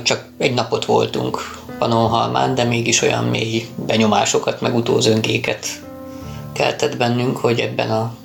[0.04, 5.68] Csak egy napot voltunk Panonhalmán, de mégis olyan mély benyomásokat, meg utózöngéket
[6.54, 8.16] keltett bennünk, hogy ebben a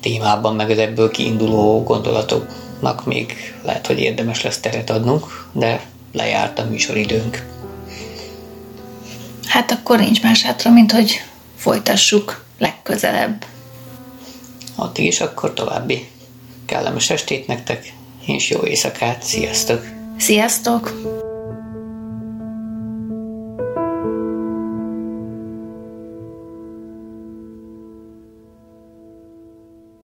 [0.00, 6.58] témában, meg az ebből kiinduló gondolatoknak még lehet, hogy érdemes lesz teret adnunk, de lejárt
[6.58, 7.46] a műsoridőnk.
[9.46, 11.22] Hát akkor nincs más hátra, mint hogy
[11.56, 13.44] folytassuk legközelebb.
[14.74, 16.08] Addig is akkor további
[16.64, 17.92] kellemes estét nektek,
[18.26, 19.95] és jó éjszakát, sziasztok!
[20.18, 20.92] Sziasztok!